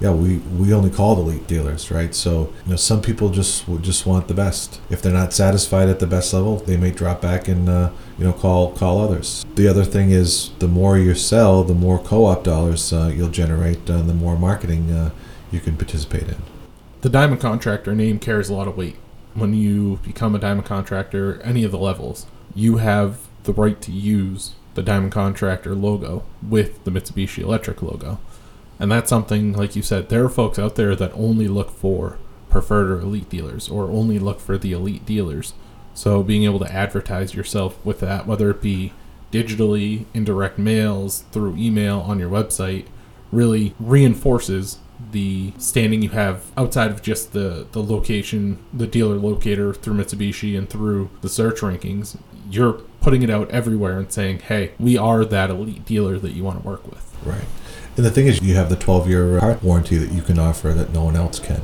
yeah, 0.00 0.12
we, 0.12 0.36
we 0.36 0.72
only 0.72 0.90
call 0.90 1.16
the 1.16 1.22
elite 1.22 1.46
dealers, 1.48 1.90
right? 1.90 2.14
So 2.14 2.52
you 2.64 2.70
know, 2.70 2.76
some 2.76 3.02
people 3.02 3.30
just 3.30 3.66
just 3.80 4.06
want 4.06 4.28
the 4.28 4.34
best. 4.34 4.80
If 4.90 5.02
they're 5.02 5.12
not 5.12 5.32
satisfied 5.32 5.88
at 5.88 5.98
the 5.98 6.06
best 6.06 6.32
level, 6.32 6.56
they 6.56 6.76
may 6.76 6.92
drop 6.92 7.20
back 7.20 7.48
and 7.48 7.68
uh, 7.68 7.90
you 8.16 8.24
know 8.24 8.32
call 8.32 8.72
call 8.72 9.00
others. 9.00 9.44
The 9.56 9.66
other 9.66 9.84
thing 9.84 10.10
is, 10.10 10.50
the 10.60 10.68
more 10.68 10.96
you 10.96 11.14
sell, 11.14 11.64
the 11.64 11.74
more 11.74 11.98
co-op 11.98 12.44
dollars 12.44 12.92
uh, 12.92 13.12
you'll 13.14 13.30
generate, 13.30 13.90
uh, 13.90 14.02
the 14.02 14.14
more 14.14 14.38
marketing 14.38 14.90
uh, 14.92 15.10
you 15.50 15.60
can 15.60 15.76
participate 15.76 16.28
in. 16.28 16.42
The 17.00 17.08
diamond 17.08 17.40
contractor 17.40 17.94
name 17.94 18.18
carries 18.18 18.48
a 18.48 18.54
lot 18.54 18.68
of 18.68 18.76
weight. 18.76 18.96
When 19.34 19.54
you 19.54 20.00
become 20.02 20.34
a 20.34 20.38
diamond 20.38 20.66
contractor, 20.66 21.40
any 21.42 21.64
of 21.64 21.70
the 21.70 21.78
levels, 21.78 22.26
you 22.54 22.78
have 22.78 23.18
the 23.44 23.52
right 23.52 23.80
to 23.82 23.92
use 23.92 24.54
the 24.74 24.82
diamond 24.82 25.12
contractor 25.12 25.74
logo 25.74 26.24
with 26.40 26.84
the 26.84 26.90
Mitsubishi 26.90 27.42
Electric 27.42 27.82
logo. 27.82 28.20
And 28.80 28.90
that's 28.90 29.10
something, 29.10 29.52
like 29.52 29.74
you 29.74 29.82
said, 29.82 30.08
there 30.08 30.24
are 30.24 30.28
folks 30.28 30.58
out 30.58 30.76
there 30.76 30.94
that 30.94 31.12
only 31.14 31.48
look 31.48 31.70
for 31.70 32.18
preferred 32.48 32.90
or 32.90 33.00
elite 33.00 33.28
dealers 33.28 33.68
or 33.68 33.90
only 33.90 34.18
look 34.18 34.40
for 34.40 34.56
the 34.56 34.72
elite 34.72 35.04
dealers. 35.04 35.52
So 35.94 36.22
being 36.22 36.44
able 36.44 36.60
to 36.60 36.72
advertise 36.72 37.34
yourself 37.34 37.84
with 37.84 38.00
that, 38.00 38.26
whether 38.26 38.50
it 38.50 38.62
be 38.62 38.92
digitally, 39.32 40.04
in 40.14 40.24
direct 40.24 40.58
mails, 40.58 41.24
through 41.32 41.56
email, 41.56 42.00
on 42.00 42.18
your 42.18 42.30
website, 42.30 42.86
really 43.32 43.74
reinforces 43.78 44.78
the 45.12 45.52
standing 45.58 46.02
you 46.02 46.08
have 46.10 46.44
outside 46.56 46.90
of 46.90 47.02
just 47.02 47.32
the, 47.32 47.66
the 47.72 47.82
location, 47.82 48.58
the 48.72 48.86
dealer 48.86 49.16
locator 49.16 49.74
through 49.74 49.94
Mitsubishi 49.94 50.56
and 50.56 50.68
through 50.68 51.10
the 51.20 51.28
search 51.28 51.60
rankings. 51.60 52.16
You're 52.50 52.74
putting 53.00 53.22
it 53.22 53.30
out 53.30 53.50
everywhere 53.50 53.98
and 53.98 54.10
saying, 54.10 54.40
hey, 54.40 54.72
we 54.78 54.96
are 54.96 55.24
that 55.24 55.50
elite 55.50 55.84
dealer 55.84 56.18
that 56.18 56.32
you 56.32 56.42
want 56.42 56.62
to 56.62 56.66
work 56.66 56.86
with. 56.90 57.04
Right. 57.24 57.44
And 57.98 58.06
the 58.06 58.12
thing 58.12 58.28
is, 58.28 58.40
you 58.40 58.54
have 58.54 58.70
the 58.70 58.76
12 58.76 59.08
year 59.08 59.40
part 59.40 59.56
uh, 59.56 59.60
warranty 59.60 59.96
that 59.96 60.12
you 60.12 60.22
can 60.22 60.38
offer 60.38 60.68
that 60.68 60.92
no 60.92 61.02
one 61.02 61.16
else 61.16 61.40
can. 61.40 61.62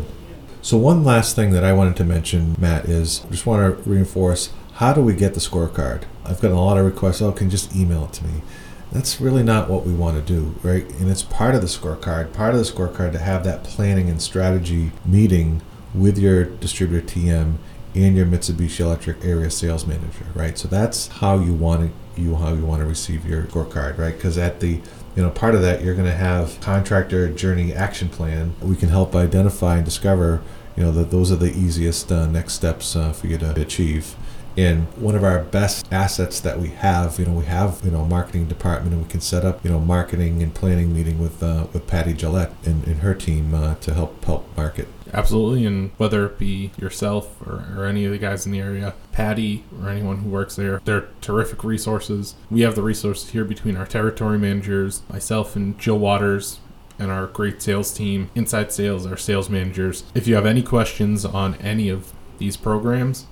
So, 0.63 0.77
one 0.77 1.05
last 1.05 1.37
thing 1.37 1.53
that 1.53 1.63
I 1.63 1.73
wanted 1.73 1.95
to 1.99 2.05
mention, 2.05 2.57
Matt, 2.59 2.87
is 2.87 3.25
I 3.25 3.31
just 3.31 3.47
want 3.47 3.63
to 3.85 3.89
reinforce 3.89 4.53
how 4.75 4.93
do 4.93 5.01
we 5.01 5.15
get 5.15 5.35
the 5.35 5.41
scorecard? 5.41 6.03
I've 6.25 6.41
gotten 6.41 6.57
a 6.57 6.61
lot 6.61 6.77
of 6.77 6.85
requests, 6.85 7.23
oh, 7.23 7.31
can 7.31 7.47
you 7.47 7.51
just 7.53 7.77
email 7.77 8.07
it 8.07 8.15
to 8.15 8.25
me? 8.25 8.43
That's 8.91 9.21
really 9.21 9.45
not 9.45 9.71
what 9.71 9.87
we 9.87 9.95
want 9.95 10.17
to 10.17 10.23
do, 10.23 10.57
right? 10.65 10.85
And 10.99 11.09
it's 11.09 11.23
part 11.23 11.55
of 11.55 11.61
the 11.61 11.69
scorecard, 11.69 12.33
part 12.33 12.55
of 12.55 12.59
the 12.59 12.67
scorecard 12.67 13.13
to 13.13 13.21
have 13.21 13.45
that 13.45 13.63
planning 13.63 14.11
and 14.11 14.21
strategy 14.21 14.91
meeting 15.07 15.63
with 15.95 16.19
your 16.19 16.43
distributor 16.43 17.07
TM 17.07 17.59
and 17.95 18.17
your 18.17 18.27
Mitsubishi 18.27 18.81
Electric 18.81 19.25
area 19.25 19.51
sales 19.53 19.87
manager, 19.87 20.27
right? 20.35 20.59
So 20.59 20.67
that's 20.67 21.07
how 21.07 21.39
you 21.39 21.55
want 21.55 21.93
to 21.93 22.21
you 22.21 22.37
how 22.37 22.55
you 22.55 22.65
want 22.65 22.81
to 22.81 22.87
receive 22.87 23.27
your 23.27 23.45
scorecard, 23.45 23.99
right? 23.99 24.15
Because 24.15 24.39
at 24.39 24.61
the 24.61 24.81
you 25.17 25.23
know 25.23 25.31
part 25.31 25.55
of 25.55 25.63
that 25.63 25.83
you're 25.83 25.95
going 25.95 26.07
to 26.07 26.15
have 26.15 26.61
contractor 26.61 27.29
journey 27.29 27.73
action 27.73 28.09
plan. 28.09 28.55
We 28.61 28.77
can 28.77 28.89
help 28.89 29.15
identify 29.15 29.77
and 29.77 29.85
discover 29.85 30.43
you 30.77 30.83
know 30.83 30.93
that 30.93 31.11
those 31.11 31.31
are 31.31 31.37
the 31.37 31.53
easiest 31.53 32.11
uh, 32.11 32.27
next 32.27 32.55
steps 32.55 32.97
uh, 32.97 33.13
for 33.13 33.27
you 33.27 33.39
to 33.39 33.61
achieve 33.61 34.17
and 34.57 34.87
one 34.97 35.15
of 35.15 35.25
our 35.25 35.43
best 35.43 35.87
assets 35.93 36.41
that 36.41 36.59
we 36.59 36.69
have 36.69 37.19
you 37.19 37.25
know 37.25 37.33
we 37.33 37.45
have 37.45 37.81
you 37.85 37.91
know 37.91 38.01
a 38.01 38.09
marketing 38.09 38.47
department 38.47 38.93
and 38.93 39.03
we 39.03 39.09
can 39.09 39.21
set 39.21 39.45
up 39.45 39.65
you 39.65 39.71
know 39.71 39.81
marketing 39.81 40.43
and 40.43 40.55
planning 40.55 40.95
meeting 40.95 41.19
with 41.19 41.43
uh, 41.43 41.67
with 41.73 41.87
patty 41.87 42.13
gillette 42.13 42.53
and, 42.65 42.87
and 42.87 43.01
her 43.01 43.15
team 43.15 43.55
uh, 43.55 43.75
to 43.77 43.95
help 43.95 44.25
help 44.25 44.57
market 44.57 44.89
Absolutely, 45.15 45.65
and 45.65 45.93
whether 45.97 46.27
it 46.27 46.41
be 46.41 46.73
yourself 46.77 47.41
or, 47.47 47.65
or 47.77 47.87
any 47.87 48.05
of 48.05 48.11
the 48.11 48.19
guys 48.19 48.47
in 48.47 48.53
the 48.53 48.59
area, 48.59 48.95
Patty 49.13 49.63
or 49.81 49.89
anyone 49.89 50.19
who 50.19 50.29
works 50.29 50.57
there, 50.57 50.81
they're 50.85 51.09
terrific 51.21 51.63
resources. 51.63 52.35
We 52.51 52.63
have 52.63 52.75
the 52.75 52.83
resources 52.83 53.31
here 53.31 53.45
between 53.45 53.77
our 53.77 53.87
territory 53.87 54.39
managers, 54.39 55.03
myself 55.09 55.55
and 55.55 55.79
Jill 55.79 56.01
Waters, 56.01 56.59
and 56.99 57.13
our 57.13 57.29
great 57.29 57.63
sales 57.63 57.93
team, 57.93 58.29
inside 58.35 58.73
sales, 58.73 59.07
our 59.07 59.17
sales 59.17 59.49
managers. 59.49 60.03
If 60.17 60.27
you 60.27 60.35
have 60.35 60.47
any 60.47 60.63
questions 60.63 61.25
on 61.25 61.55
any 61.57 61.89
of 61.89 62.13
these 62.39 62.57
programs, 62.57 63.27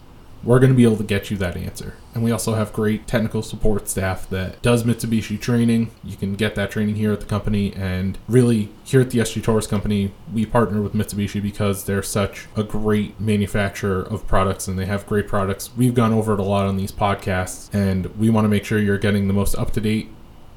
we're 0.45 0.59
going 0.59 0.73
to 0.73 0.77
be 0.77 0.85
able 0.85 0.97
to 0.97 1.05
get 1.05 1.31
you 1.31 1.37
that 1.39 1.57
answer. 1.57 1.95
And 2.15 2.23
we 2.23 2.31
also 2.31 2.55
have 2.55 2.73
great 2.73 3.07
technical 3.07 3.43
support 3.43 3.89
staff 3.89 4.29
that 4.31 4.61
does 4.63 4.85
Mitsubishi 4.85 5.41
training. 5.41 5.91
You 6.05 6.17
can 6.17 6.35
get 6.35 6.55
that 6.57 6.71
training 6.71 6.97
here 6.97 7.13
at 7.13 7.21
the 7.21 7.27
company. 7.27 7.73
And 7.75 8.19
really, 8.29 8.71
here 8.85 9.01
at 9.01 9.11
the 9.11 9.21
SG 9.21 9.43
Torrice 9.43 9.69
Company, 9.69 10.13
we 10.33 10.45
partner 10.45 10.83
with 10.83 10.95
Mitsubishi 10.95 11.43
because 11.43 11.85
they're 11.85 12.03
such 12.03 12.49
a 12.57 12.63
great 12.63 13.19
manufacturer 13.21 14.03
of 14.03 14.27
products 14.27 14.69
and 14.69 14.79
they 14.79 14.87
have 14.87 15.07
great 15.07 15.29
products. 15.29 15.71
We've 15.77 15.95
gone 15.95 16.13
over 16.13 16.35
it 16.35 16.41
a 16.41 16.45
lot 16.45 16.67
on 16.67 16.77
these 16.77 16.93
podcasts, 16.93 17.73
and 17.73 18.07
we 18.19 18.31
want 18.31 18.45
to 18.45 18.49
make 18.49 18.65
sure 18.65 18.79
you're 18.79 18.99
getting 18.99 19.29
the 19.29 19.35
most 19.35 19.55
up 19.57 19.73
to 19.73 19.81
date 19.81 20.09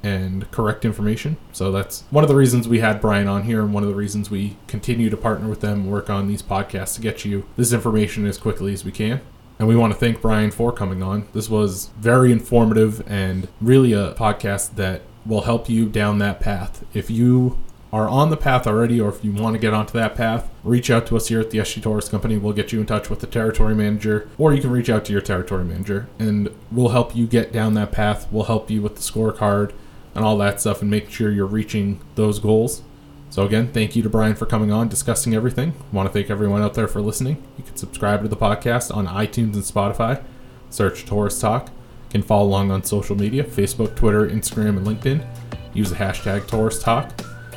and 0.04 0.50
correct 0.52 0.86
information. 0.86 1.38
So 1.52 1.71
that's 1.71 2.04
one 2.12 2.24
of 2.24 2.28
the 2.28 2.36
reasons 2.36 2.67
we 2.67 2.80
had 2.80 3.02
Brian 3.02 3.28
on 3.28 3.43
here, 3.43 3.62
and 3.62 3.74
one 3.74 3.84
of 3.84 3.89
the 3.89 3.95
reasons 3.95 4.30
we 4.30 4.58
continue 4.67 5.10
to 5.10 5.17
partner 5.17 5.48
with 5.48 5.62
them, 5.62 5.82
and 5.82 5.91
work 5.91 6.10
on 6.10 6.28
these 6.28 6.41
podcasts 6.41 6.95
to 6.95 7.02
get 7.02 7.26
you 7.26 7.45
this 7.56 7.74
information 7.74 8.26
as 8.26 8.38
quickly 8.38 8.74
as 8.74 8.86
we 8.86 8.91
can. 8.91 9.21
And 9.58 9.68
we 9.68 9.76
want 9.76 9.94
to 9.94 10.00
thank 10.00 10.22
Brian 10.22 10.52
for 10.52 10.72
coming 10.72 11.02
on. 11.02 11.28
This 11.34 11.50
was 11.50 11.91
very 11.98 12.32
informative 12.32 13.02
and 13.08 13.48
really 13.62 13.94
a 13.94 14.13
podcast 14.13 14.76
that 14.76 15.02
will 15.26 15.41
help 15.41 15.70
you 15.70 15.88
down 15.88 16.20
that 16.20 16.39
path. 16.39 16.86
If 16.94 17.10
you 17.10 17.58
are 17.94 18.10
on 18.10 18.30
the 18.30 18.38
path 18.38 18.68
already, 18.68 19.00
or 19.00 19.08
if 19.08 19.24
you 19.24 19.32
want 19.32 19.54
to 19.54 19.60
get 19.60 19.74
onto 19.74 19.94
that 19.94 20.15
path, 20.15 20.50
reach 20.65 20.89
out 20.89 21.08
to 21.08 21.15
us 21.15 21.30
here 21.30 21.39
at 21.39 21.52
the 21.52 21.60
SG 21.60 21.82
Torrice 21.82 22.12
Company. 22.12 22.36
We'll 22.36 22.52
get 22.52 22.74
you 22.74 22.82
in 22.82 22.86
touch 22.86 23.10
with 23.10 23.22
the 23.22 23.28
territory 23.28 23.74
manager, 23.74 24.30
or 24.38 24.54
you 24.54 24.60
can 24.62 24.72
reach 24.72 24.89
out 24.89 25.06
to 25.06 25.13
your 25.13 25.22
territory 25.22 25.63
manager, 25.63 26.08
and 26.20 26.50
we'll 26.70 26.89
help 26.89 27.15
you 27.15 27.26
get 27.26 27.54
down 27.54 27.74
that 27.76 27.94
path. 27.94 28.28
We'll 28.32 28.46
help 28.46 28.70
you 28.70 28.82
with 28.82 28.96
the 28.96 29.02
scorecard 29.02 29.72
and 30.13 30.26
all 30.26 30.38
that 30.39 30.60
stuff, 30.60 30.82
and 30.82 30.91
make 30.91 31.10
sure 31.10 31.32
you're 31.32 31.46
reaching 31.46 32.02
those 32.15 32.39
goals. 32.39 32.82
So 33.30 33.46
again, 33.46 33.72
thank 33.74 33.96
you 33.96 34.04
to 34.04 34.10
Brian 34.10 34.36
for 34.36 34.46
coming 34.46 34.72
on, 34.72 34.88
discussing 34.88 35.34
everything. 35.34 35.74
I 35.92 35.96
want 35.96 36.08
to 36.08 36.14
thank 36.14 36.30
everyone 36.30 36.62
out 36.62 36.74
there 36.74 36.88
for 36.88 37.02
listening. 37.02 37.44
You 37.58 37.64
can 37.64 37.76
subscribe 37.76 38.22
to 38.22 38.30
the 38.30 38.38
podcast 38.38 38.96
on 38.96 39.08
iTunes 39.08 39.56
and 39.56 39.64
Spotify. 39.64 40.24
Search 40.70 41.06
Torrice 41.06 41.42
Talk. 41.42 41.68
You 41.68 42.12
can 42.12 42.22
follow 42.22 42.48
along 42.48 42.72
on 42.72 42.84
social 42.84 43.16
media, 43.16 43.44
Facebook, 43.44 43.96
Twitter, 43.96 44.28
Instagram, 44.28 44.78
and 44.78 44.88
LinkedIn. 44.88 45.26
Use 45.74 45.90
the 45.90 45.96
hashtag 45.96 46.42
Torrice 46.44 46.82
Talk. 46.82 47.12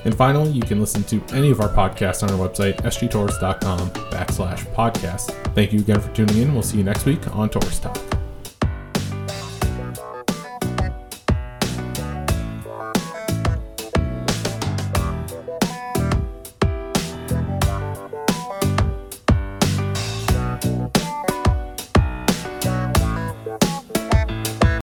And 0.05 0.17
finally, 0.17 0.51
you 0.51 0.63
can 0.63 0.81
listen 0.81 1.05
to 1.05 1.23
any 1.35 1.51
of 1.51 1.61
our 1.61 1.69
podcasts 1.69 2.23
on 2.23 2.31
our 2.31 2.49
website, 2.49 2.81
sgtorrice.com 2.83 3.91
backslash 4.11 4.75
podcast. 4.75 5.33
Thank 5.55 5.73
you 5.73 5.81
again 5.81 6.01
for 6.01 6.13
tuning 6.15 6.39
in. 6.39 6.55
We'll 6.55 6.63
see 6.63 6.79
you 6.79 6.85
next 6.85 7.05
week 7.05 7.35
on 7.35 7.49
Torrice 7.49 7.81
Talk. 7.81 8.08